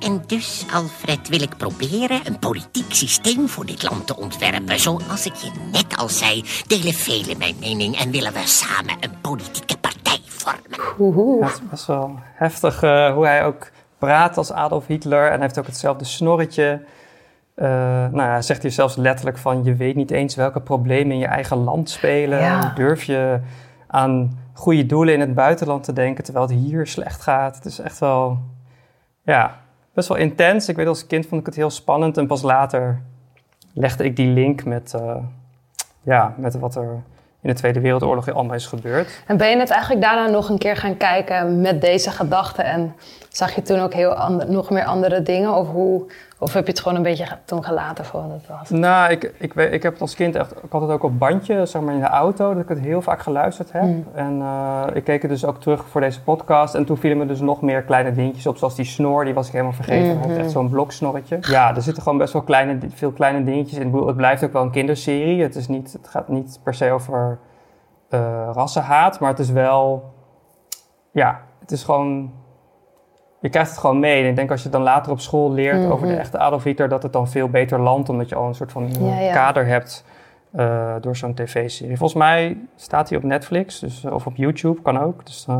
[0.00, 4.80] En dus, Alfred, wil ik proberen een politiek systeem voor dit land te ontwerpen.
[4.80, 9.20] Zoals ik je net al zei, delen velen mijn mening en willen we samen een
[9.20, 11.38] politieke partij vormen.
[11.40, 15.24] Ja, het is best wel heftig uh, hoe hij ook praat als Adolf Hitler.
[15.24, 16.84] En hij heeft ook hetzelfde snorretje.
[17.62, 19.64] Uh, nou ja, zegt hij zelfs letterlijk van...
[19.64, 22.38] je weet niet eens welke problemen in je eigen land spelen.
[22.38, 22.72] Ja.
[22.74, 23.40] Durf je
[23.86, 26.24] aan goede doelen in het buitenland te denken...
[26.24, 27.56] terwijl het hier slecht gaat.
[27.56, 28.38] Het is echt wel...
[29.22, 29.56] Ja,
[29.94, 30.68] best wel intens.
[30.68, 32.16] Ik weet als kind vond ik het heel spannend.
[32.16, 33.00] En pas later
[33.72, 35.16] legde ik die link met, uh,
[36.02, 37.02] ja, met wat er
[37.42, 39.22] in de Tweede Wereldoorlog allemaal is gebeurd.
[39.26, 42.64] En ben je het eigenlijk daarna nog een keer gaan kijken met deze gedachten?
[42.64, 42.94] En
[43.30, 45.54] zag je toen ook heel ander, nog meer andere dingen?
[45.54, 46.06] Of, hoe,
[46.38, 48.70] of heb je het gewoon een beetje toen gelaten voor wat het was?
[48.70, 50.50] Nou, ik, ik, weet, ik heb het als kind echt...
[50.50, 53.02] Ik had het ook op bandje, zeg maar in de auto, dat ik het heel
[53.02, 53.82] vaak geluisterd heb.
[53.82, 54.04] Mm.
[54.14, 56.74] En uh, ik keek het dus ook terug voor deze podcast.
[56.74, 59.46] En toen vielen me dus nog meer kleine dingetjes op, zoals die snor, die was
[59.46, 60.10] ik helemaal vergeten.
[60.10, 60.18] Mhm.
[60.18, 61.38] Hij heeft echt zo'n bloksnorretje.
[61.40, 63.86] Ja, er zitten gewoon best wel kleine, veel kleine dingetjes in.
[63.86, 65.42] Ik bedoel, Het blijft ook wel een kinderserie.
[65.42, 67.38] Het, is niet, het gaat niet per se over
[68.10, 70.12] uh, rassenhaat, maar het is wel...
[71.12, 72.32] Ja, het is gewoon
[73.40, 74.22] je krijgt het gewoon mee.
[74.22, 75.90] En ik denk als je dan later op school leert Mhm.
[75.90, 78.54] over de echte Adolf Hitler, dat het dan veel beter landt, omdat je al een
[78.54, 79.32] soort van Ja, ja.
[79.32, 80.04] kader hebt
[80.56, 81.96] uh, door zo'n tv-serie.
[81.96, 85.26] Volgens mij staat hij op Netflix dus, of op YouTube, kan ook.
[85.26, 85.56] Dus uh,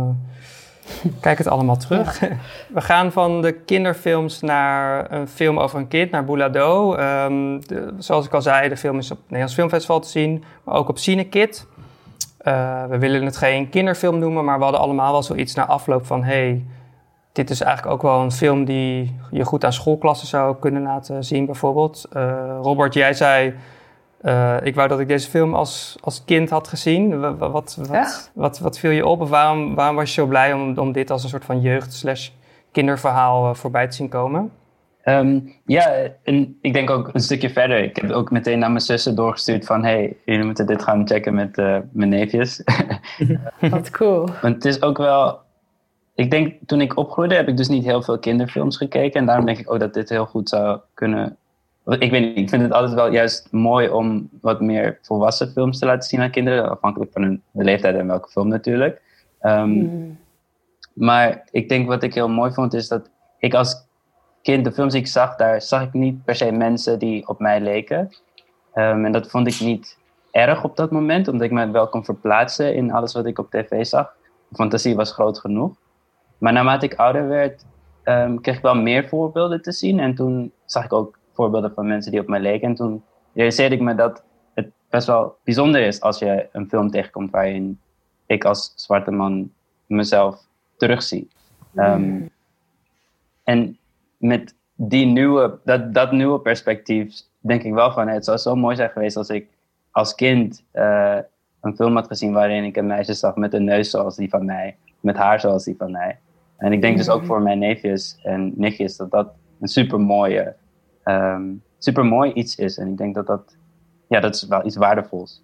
[1.21, 2.21] kijk het allemaal terug.
[2.75, 6.93] We gaan van de kinderfilms naar een film over een kind, naar Boulado.
[6.97, 10.45] Um, de, zoals ik al zei, de film is op het Nederlands Filmfestival te zien,
[10.65, 11.67] maar ook op Cinekid.
[12.45, 16.07] Uh, we willen het geen kinderfilm noemen, maar we hadden allemaal wel zoiets na afloop
[16.07, 16.25] van...
[16.25, 16.65] Hey,
[17.33, 21.25] dit is eigenlijk ook wel een film die je goed aan schoolklassen zou kunnen laten
[21.25, 22.09] zien, bijvoorbeeld.
[22.17, 23.55] Uh, Robert, jij zei,
[24.23, 27.21] uh, ik wou dat ik deze film als, als kind had gezien.
[27.21, 29.21] Wat, wat, wat, wat, wat viel je op?
[29.21, 32.33] Of waarom, waarom was je zo blij om, om dit als een soort van jeugd
[32.73, 34.51] kinderverhaal uh, voorbij te zien komen?
[35.05, 37.83] Um, ja, en ik denk ook een stukje verder.
[37.83, 39.85] Ik heb het ook meteen naar mijn zussen doorgestuurd van...
[39.85, 42.63] hey, jullie moeten dit gaan checken met uh, mijn neefjes.
[43.71, 44.29] Wat cool.
[44.43, 45.41] Want het is ook wel...
[46.21, 49.21] Ik denk, toen ik opgroeide heb ik dus niet heel veel kinderfilms gekeken.
[49.21, 51.37] En daarom denk ik ook dat dit heel goed zou kunnen...
[51.85, 55.79] Ik weet niet, ik vind het altijd wel juist mooi om wat meer volwassen films
[55.79, 56.71] te laten zien aan kinderen.
[56.71, 59.01] Afhankelijk van hun leeftijd en welke film natuurlijk.
[59.43, 60.19] Um, Mm.
[60.93, 63.87] Maar ik denk wat ik heel mooi vond is dat ik als
[64.43, 67.39] kind, de films die ik zag, daar zag ik niet per se mensen die op
[67.39, 68.11] mij leken.
[68.75, 69.99] Um, en dat vond ik niet
[70.31, 73.51] erg op dat moment, omdat ik me wel kon verplaatsen in alles wat ik op
[73.51, 74.13] tv zag.
[74.49, 75.73] De fantasie was groot genoeg.
[76.41, 77.65] Maar naarmate ik ouder werd,
[78.05, 80.01] um, kreeg ik wel meer voorbeelden te zien.
[80.01, 82.69] En toen zag ik ook voorbeelden van mensen die op mij leken.
[82.69, 83.03] En toen
[83.35, 84.25] realiseerde ik me dat
[84.55, 87.81] het best wel bijzonder is als je een film tegenkomt waarin
[88.27, 89.53] ik als zwarte man
[89.87, 91.29] mezelf terugzie.
[91.75, 92.31] Um,
[93.45, 93.79] en
[94.17, 98.77] met die nieuwe, dat, dat nieuwe perspectief denk ik wel van het zou zo mooi
[98.77, 99.49] zijn geweest als ik
[99.91, 101.19] als kind uh,
[101.61, 104.45] een film had gezien waarin ik een meisje zag met een neus zoals die van
[104.45, 106.19] mij, met haar zoals die van mij.
[106.61, 109.29] En ik denk dus ook voor mijn neefjes en nichtjes dat dat
[109.61, 110.55] een super mooie,
[111.05, 112.79] um, super mooi iets is.
[112.79, 113.57] En ik denk dat dat,
[114.07, 115.43] ja, dat is wel iets waardevols.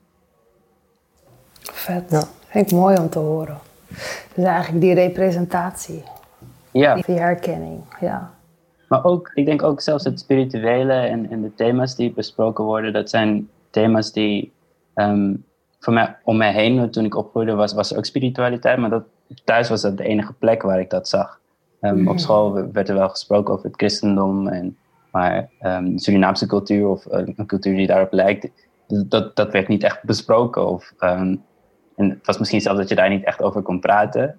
[1.60, 2.10] Vet.
[2.10, 2.22] Ja.
[2.46, 3.58] Vind ik mooi om te horen.
[4.34, 6.02] Dus eigenlijk die representatie.
[6.70, 6.94] Ja.
[6.94, 8.34] Die herkenning, ja.
[8.88, 12.92] Maar ook, ik denk ook zelfs het spirituele en, en de thema's die besproken worden,
[12.92, 14.52] dat zijn thema's die
[14.94, 15.44] um,
[15.80, 19.04] voor mij om mij heen, toen ik opgroeide, was, was er ook spiritualiteit, maar dat
[19.44, 21.40] thuis was dat de enige plek waar ik dat zag.
[21.80, 24.76] Ehm, Op school werd er wel gesproken over het christendom, en,
[25.12, 28.48] maar um, Surinaamse cultuur of een cultuur die daarop lijkt,
[28.86, 30.68] dat, dat werd niet echt besproken.
[30.68, 31.44] Of, en
[31.96, 34.38] het was misschien zelfs dat je daar niet echt over kon praten.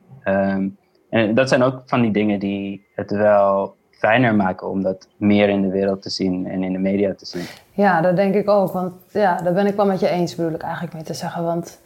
[1.09, 5.49] en dat zijn ook van die dingen die het wel fijner maken om dat meer
[5.49, 7.45] in de wereld te zien en in de media te zien.
[7.71, 8.71] Ja, dat denk ik ook.
[8.71, 11.43] Want ja, daar ben ik wel met je eens, bedoel ik eigenlijk mee te zeggen.
[11.43, 11.81] Want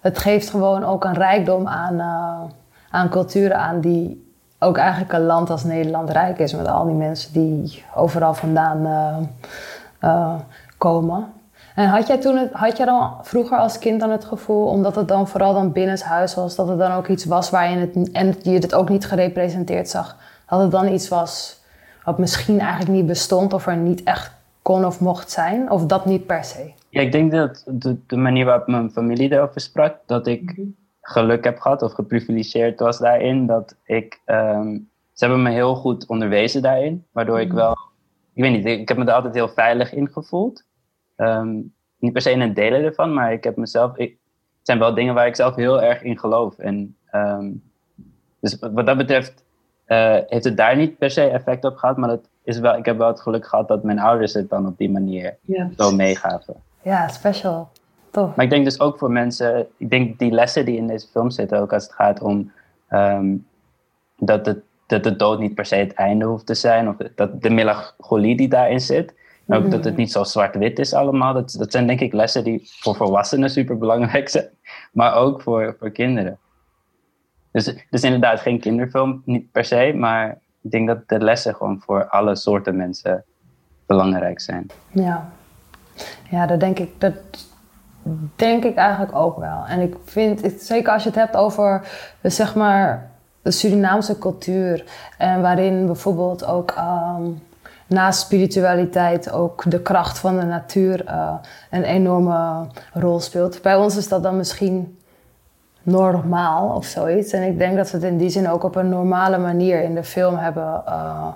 [0.00, 2.40] het geeft gewoon ook een rijkdom aan, uh,
[2.90, 4.26] aan culturen aan die
[4.58, 6.54] ook eigenlijk een land als Nederland rijk is.
[6.54, 9.16] Met al die mensen die overal vandaan uh,
[10.00, 10.34] uh,
[10.78, 11.32] komen.
[11.74, 15.08] En had jij, toen had jij dan vroeger als kind dan het gevoel, omdat het
[15.08, 18.34] dan vooral dan binnenshuis was, dat het dan ook iets was waar je het, en
[18.42, 20.16] je het ook niet gerepresenteerd zag,
[20.48, 21.60] dat het dan iets was
[22.04, 24.30] wat misschien eigenlijk niet bestond of er niet echt
[24.62, 25.70] kon of mocht zijn?
[25.70, 26.72] Of dat niet per se?
[26.90, 30.68] Ja, ik denk dat de, de manier waarop mijn familie erover sprak, dat ik mhm.
[31.00, 33.46] geluk heb gehad of geprivilegeerd was daarin.
[33.46, 37.56] Dat ik, um, ze hebben me heel goed onderwezen daarin, waardoor ik mhm.
[37.56, 37.76] wel,
[38.32, 40.64] ik weet niet, ik heb me er altijd heel veilig in gevoeld.
[41.16, 41.60] Ehm,
[41.98, 44.94] niet per se in het delen ervan, maar ik heb mezelf, ik, het zijn wel
[44.94, 46.58] dingen waar ik zelf heel erg in geloof.
[46.58, 47.62] En um,
[48.40, 49.44] dus wat dat betreft
[49.86, 52.84] uh, heeft het daar niet per se effect op gehad, maar het is wel, ik
[52.84, 55.36] heb wel het geluk gehad dat mijn ouders het dan op die manier
[55.76, 56.54] zo meegaven.
[56.88, 57.68] Ja, special.
[58.10, 58.36] Tof.
[58.36, 61.30] Maar ik denk dus ook voor mensen, ik denk die lessen die in deze film
[61.30, 62.52] zitten, ook als het gaat om
[62.90, 63.46] um,
[64.16, 67.42] dat, het, dat de dood niet per se het einde hoeft te zijn, of dat
[67.42, 69.14] de melancholie die daarin zit,
[69.46, 70.00] en ook dat het mhm.
[70.00, 71.34] niet zo zwart-wit is allemaal.
[71.34, 74.48] Dat, dat zijn denk ik lessen die voor volwassenen super belangrijk zijn,
[74.92, 76.38] maar ook voor, voor kinderen.
[77.52, 81.80] Dus, dus inderdaad, geen kinderfilm, niet per se, maar ik denk dat de lessen gewoon
[81.80, 83.24] voor alle soorten mensen
[83.86, 84.66] belangrijk zijn.
[84.90, 85.32] Ja,
[86.30, 87.14] ja dat denk ik, dat
[88.36, 89.64] denk ik eigenlijk ook wel.
[89.68, 91.88] En ik vind, zeker als je het hebt over,
[92.22, 93.10] zeg maar,
[93.42, 94.84] de Surinaamse cultuur.
[95.18, 97.42] En waarin bijvoorbeeld ook um,
[97.86, 101.34] naast spiritualiteit ook de kracht van de natuur uh,
[101.70, 103.62] een enorme rol speelt.
[103.62, 104.98] Bij ons is dat dan misschien
[105.82, 107.32] normaal of zoiets.
[107.32, 109.94] En ik denk dat we het in die zin ook op een normale manier in
[109.94, 111.26] de film hebben uh,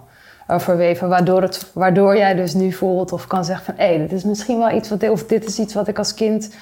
[0.61, 1.09] verweven.
[1.09, 3.75] Waardoor, het, waardoor jij dus nu voelt of kan zeggen van...
[3.77, 5.09] hé, hey, dit is misschien wel iets wat...
[5.09, 6.55] of dit is iets wat ik als kind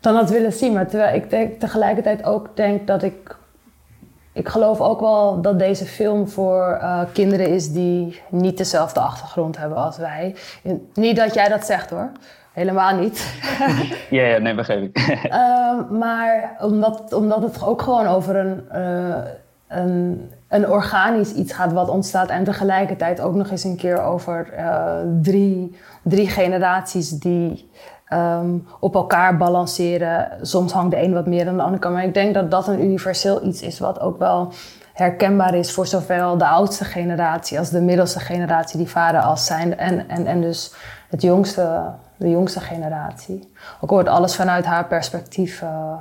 [0.00, 0.72] dan had willen zien.
[0.72, 3.38] Maar terwijl ik denk, tegelijkertijd ook denk dat ik...
[4.32, 9.58] Ik geloof ook wel dat deze film voor uh, kinderen is die niet dezelfde achtergrond
[9.58, 10.34] hebben als wij.
[10.94, 12.10] Niet dat jij dat zegt hoor.
[12.52, 13.34] Helemaal niet.
[14.10, 14.98] ja, ja, nee, begrijp ik.
[15.30, 19.16] uh, maar omdat, omdat het ook gewoon over een, uh,
[19.68, 22.28] een, een, organisch iets gaat wat ontstaat.
[22.28, 27.70] En tegelijkertijd ook nog eens een keer over uh, drie, drie generaties die
[28.12, 30.28] um, op elkaar balanceren.
[30.42, 32.84] Soms hangt de een wat meer dan de andere Maar ik denk dat dat een
[32.84, 34.52] universeel iets is wat ook wel
[34.92, 39.78] herkenbaar is voor zowel de oudste generatie als de middelste generatie die vader als zijn.
[39.78, 40.74] En, en, en dus
[41.08, 43.52] het jongste de jongste generatie.
[43.80, 45.92] Ook wordt alles vanuit haar perspectief uh,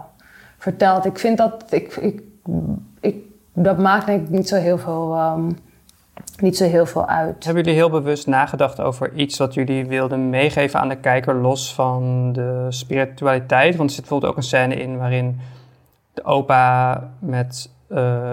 [0.57, 1.05] verteld.
[1.05, 2.21] Ik vind dat, ik, ik,
[3.63, 5.57] dat maakt denk ik niet zo heel veel, um,
[6.39, 7.43] niet zo heel veel uit.
[7.43, 11.73] Hebben jullie heel bewust nagedacht over iets wat jullie wilden meegeven aan de kijker, los
[11.73, 13.75] van de spiritualiteit?
[13.75, 15.39] Want er zit bijvoorbeeld ook een scène in waarin
[16.13, 18.31] de opa met uh,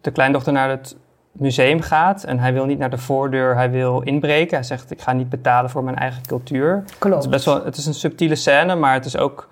[0.00, 0.96] de kleindochter naar het
[1.32, 4.56] museum gaat en hij wil niet naar de voordeur, hij wil inbreken.
[4.56, 6.84] Hij zegt: Ik ga niet betalen voor mijn eigen cultuur.
[6.98, 7.14] Klopt.
[7.14, 9.48] Het is, best wel, het is een subtiele scène, maar het is ook.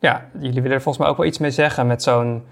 [0.00, 2.42] Ja, jullie willen er volgens mij ook wel iets mee zeggen met zo'n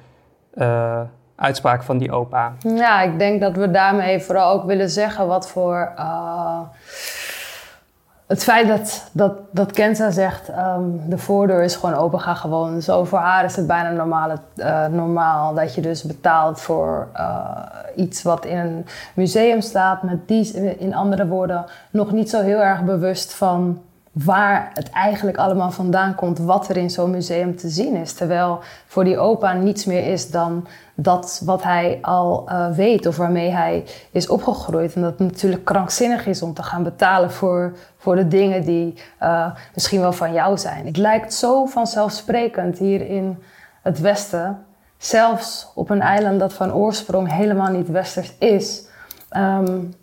[0.54, 1.00] uh,
[1.36, 2.52] uitspraak van die opa.
[2.58, 5.92] Ja, ik denk dat we daarmee vooral ook willen zeggen wat voor.
[5.98, 6.60] Uh,
[8.26, 12.82] het feit dat, dat, dat Kenza zegt, um, de voordeur is gewoon open, ga gewoon.
[12.82, 17.48] Zo voor haar is het bijna normaal, uh, normaal dat je dus betaalt voor uh,
[17.96, 20.02] iets wat in een museum staat.
[20.02, 23.82] Met die, in andere woorden, nog niet zo heel erg bewust van
[24.24, 28.12] waar het eigenlijk allemaal vandaan komt, wat er in zo'n museum te zien is.
[28.12, 33.16] Terwijl voor die opa niets meer is dan dat wat hij al uh, weet of
[33.16, 34.94] waarmee hij is opgegroeid.
[34.94, 38.94] En dat het natuurlijk krankzinnig is om te gaan betalen voor, voor de dingen die
[39.22, 40.86] uh, misschien wel van jou zijn.
[40.86, 43.42] Het lijkt zo vanzelfsprekend hier in
[43.82, 44.64] het Westen,
[44.98, 48.88] zelfs op een eiland dat van oorsprong helemaal niet westers is.
[49.36, 49.94] Um,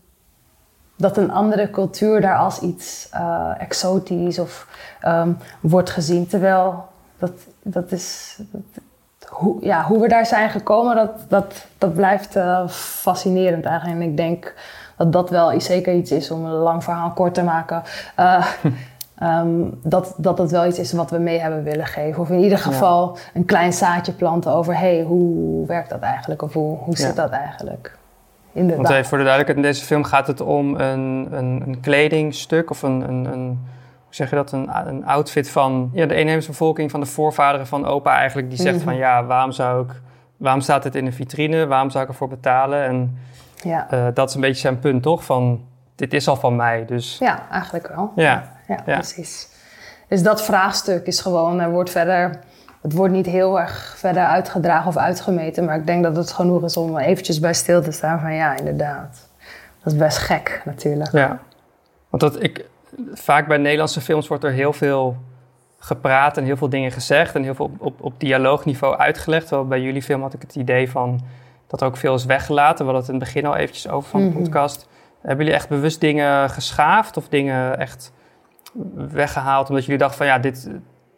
[0.95, 4.67] dat een andere cultuur daar als iets uh, exotisch of
[5.05, 6.27] um, wordt gezien.
[6.27, 6.85] Terwijl
[7.19, 7.31] dat,
[7.61, 8.39] dat is.
[8.51, 8.81] Dat,
[9.29, 14.01] hoe, ja, hoe we daar zijn gekomen, dat, dat, dat blijft uh, fascinerend eigenlijk.
[14.01, 14.53] En ik denk
[14.97, 17.83] dat dat wel zeker iets is om een lang verhaal kort te maken.
[18.19, 18.47] Uh,
[19.15, 22.21] ehm, dat, dat het wel iets is wat we mee hebben willen geven.
[22.21, 24.73] Of in ieder geval een klein zaadje planten over...
[24.77, 26.41] hé, hey, hoe werkt dat eigenlijk?
[26.41, 27.21] Of hoe, hoe zit Ja.
[27.21, 27.97] dat eigenlijk?
[28.53, 28.83] Inderdaad.
[28.85, 32.69] Want even voor de duidelijkheid, in deze film gaat het om een, een, een kledingstuk
[32.69, 33.47] of een, een, een,
[34.03, 37.67] hoe zeg je dat, een, een outfit van ja, de inheemse bevolking, van de voorvaderen
[37.67, 38.49] van opa eigenlijk.
[38.49, 38.83] Die zegt Mhm.
[38.83, 39.91] van ja, waarom zou ik,
[40.37, 41.67] waarom staat het in een vitrine?
[41.67, 42.83] Waarom zou ik ervoor betalen?
[42.83, 43.17] En
[43.63, 43.87] Ja.
[43.89, 45.23] eh, dat is een beetje zijn punt toch?
[45.25, 45.61] Van
[45.95, 48.11] dit is al van mij, dus ja, eigenlijk wel.
[48.15, 48.51] ja.
[48.67, 48.93] Ja, Ja.
[48.93, 49.47] precies.
[50.07, 52.39] Dus dat vraagstuk is gewoon, er wordt verder,
[52.83, 56.63] het wordt niet heel erg verder uitgedragen of uitgemeten, maar ik denk dat het genoeg
[56.63, 59.29] is om eventjes bij stil te staan van ja, inderdaad.
[59.83, 61.11] Dat is best gek natuurlijk.
[61.11, 61.39] Ja,
[62.09, 62.65] want dat ik,
[63.13, 65.17] vaak bij Nederlandse films wordt er heel veel
[65.79, 69.47] gepraat en heel veel dingen gezegd en heel veel op, op, op dialoogniveau uitgelegd.
[69.47, 71.21] Terwijl bij jullie film had ik het idee van
[71.67, 72.85] dat er ook veel is weggelaten.
[72.85, 74.37] We hadden het in het begin al eventjes over van de Mhm.
[74.37, 74.87] podcast.
[75.21, 78.11] Hebben jullie echt bewust dingen geschaafd of dingen echt
[78.95, 80.69] weggehaald omdat jullie dachten van ja, dit,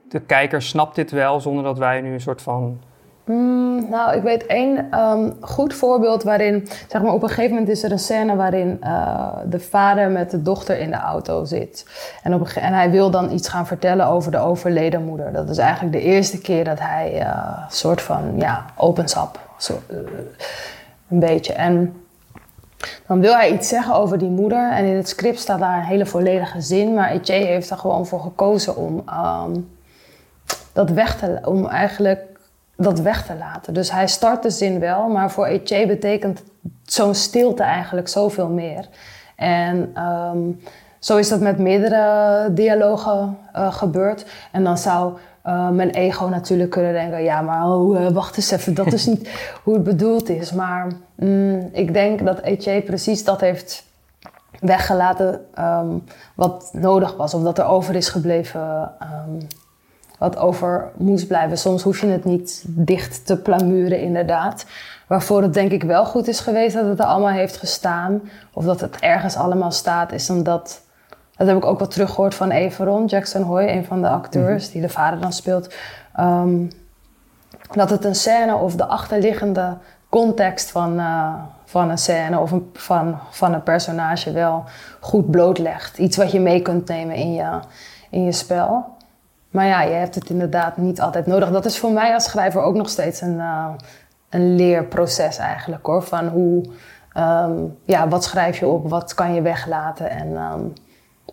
[0.09, 2.79] de kijker snapt dit wel zonder dat wij nu een soort van...
[3.25, 7.69] Mm, nou, ik weet één ehm, goed voorbeeld waarin, zeg maar, op een gegeven moment
[7.69, 11.85] is er een scène waarin eh, de vader met de dochter in de auto zit.
[12.23, 15.33] En, op een, en hij wil dan iets gaan vertellen over de overleden moeder.
[15.33, 17.27] Dat is eigenlijk de eerste keer dat hij eh,
[17.65, 19.39] een soort van, ja, opens up.
[19.57, 19.97] Zo, eh,
[21.09, 21.53] een beetje.
[21.53, 21.95] En
[23.07, 24.71] dan wil hij iets zeggen over die moeder.
[24.71, 26.93] En in het script staat daar een hele volledige zin.
[26.93, 29.51] Maar Etienne heeft er gewoon voor gekozen om ehm,
[30.75, 32.21] dat weg te, om eigenlijk
[32.75, 33.73] dat weg te laten.
[33.73, 36.43] Dus hij start de zin wel, maar voor Etienne betekent
[36.83, 38.87] zo'n stilte eigenlijk zoveel meer.
[39.35, 40.37] En ehm,
[40.99, 44.25] zo is dat met meerdere dialogen eh, gebeurd.
[44.51, 48.51] En dan zou eh, mijn ego natuurlijk kunnen denken: ja, maar oh, eh, wacht eens
[48.51, 49.29] even, dat is niet
[49.63, 50.51] hoe het bedoeld is.
[50.51, 53.83] Maar mm, ik denk dat Etienne precies dat heeft
[54.59, 55.97] weggelaten ehm,
[56.35, 58.91] wat nodig was, of dat er over is gebleven.
[58.99, 59.45] ehm,
[60.19, 61.57] wat over moest blijven.
[61.57, 64.65] Soms hoef je het niet dicht te plamuren, inderdaad.
[65.07, 68.21] Waarvoor het denk ik wel goed is geweest dat het er allemaal heeft gestaan.
[68.53, 70.83] Of dat het ergens allemaal staat, is omdat...
[71.35, 74.81] Dat heb ik ook wel teruggehoord van Everon, Jackson Hoy, een van de acteurs die
[74.81, 75.73] de vader dan speelt.
[76.13, 76.65] Ehm,
[77.71, 79.77] dat het een scène of de achterliggende
[80.09, 81.33] context van, eh,
[81.65, 84.63] van een scène of een, van, van een personage wel
[84.99, 85.97] goed blootlegt.
[85.97, 87.59] Iets wat je mee kunt nemen in je,
[88.09, 88.94] in je spel.
[89.55, 91.51] Maar ja, je hebt het inderdaad niet altijd nodig.
[91.51, 93.69] Dat is voor mij als schrijver ook nog steeds een, eh,
[94.29, 96.03] een leerproces eigenlijk hoor.
[96.03, 96.65] Van hoe,
[97.13, 97.53] ehm,
[97.85, 100.09] ja, wat schrijf je op, wat kan je weglaten.
[100.09, 100.61] En ehm,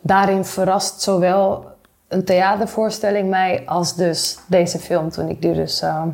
[0.01, 1.67] daarin verrast zowel
[2.09, 5.11] een theatervoorstelling mij als dus deze film.
[5.11, 6.09] Toen ik die dus ehm,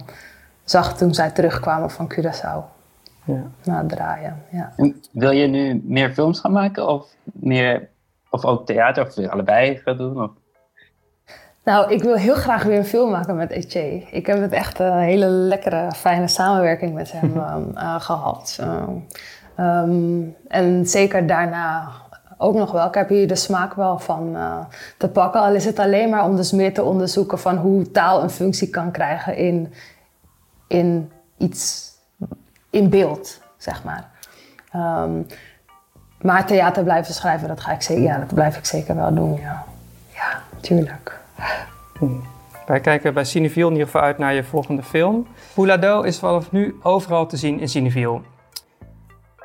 [0.64, 2.76] zag toen zij terugkwamen van Curaçao.
[3.24, 3.42] Ja.
[3.64, 4.72] Na het draaien, ja.
[4.76, 7.88] En Wil je nu meer films gaan maken of, meer,
[8.30, 10.22] of ook theater of allebei gaan doen?
[10.22, 10.30] Of?
[11.68, 14.06] Nou, ik wil heel graag weer een film maken met Etienne.
[14.10, 18.58] Ik heb het echt een hele lekkere, fijne samenwerking met hem ehm, eh, gehad.
[18.60, 18.92] Ehm,
[19.56, 21.88] ehm, en zeker daarna
[22.38, 22.86] ook nog wel.
[22.86, 24.58] Ik heb hier de smaak wel van eh,
[24.98, 25.40] te pakken.
[25.40, 28.70] Al is het alleen maar om dus meer te onderzoeken van hoe taal een functie
[28.70, 29.72] kan krijgen in,
[30.66, 31.92] in iets,
[32.70, 34.10] in beeld, zeg maar.
[36.20, 39.40] Maar theater blijven schrijven, dat ga ik zeker, ja, dat blijf ik zeker wel doen,
[39.40, 39.64] ja.
[40.14, 41.17] Ja, tuurlijk.
[42.66, 45.26] Wij kijken bij Cineville in ieder geval uit naar je volgende film.
[45.54, 48.20] Poulado is vanaf nu overal te zien in Cineville.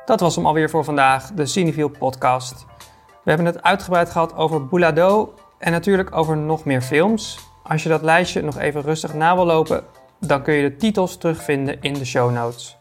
[0.04, 2.66] Dat was hem alweer voor vandaag, de Cineville podcast.
[3.22, 7.38] We hebben het uitgebreid gehad over Boulado en natuurlijk over nog meer films.
[7.62, 9.84] Als je dat lijstje nog even rustig na wil lopen,
[10.20, 12.76] dan kun je de titels terugvinden in de show notes.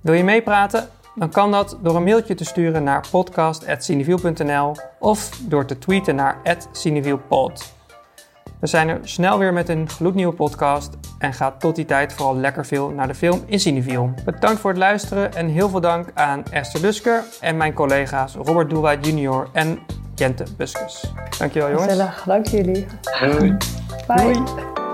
[0.00, 0.88] Wil je meepraten?
[1.14, 6.40] Dan kan dat door een mailtje te sturen naar podcast.cineviel.nl of door te tweeten naar
[6.72, 7.75] @cinevielpod.
[8.60, 12.36] We zijn er snel weer met een gloednieuwe podcast en ga tot die tijd vooral
[12.36, 14.14] lekker veel naar de film in.
[14.24, 18.70] Bedankt voor het luisteren en heel veel dank aan Esther Lusker en mijn collega's Robert
[18.70, 19.48] Doelwa Jr.
[19.52, 19.78] en
[20.14, 21.12] Jente Buskus.
[21.38, 21.86] Dankjewel jongens.
[21.90, 22.86] Gezellig, dank jullie.
[23.20, 23.56] Doei.
[24.06, 24.32] Bye.
[24.32, 24.84] Doei.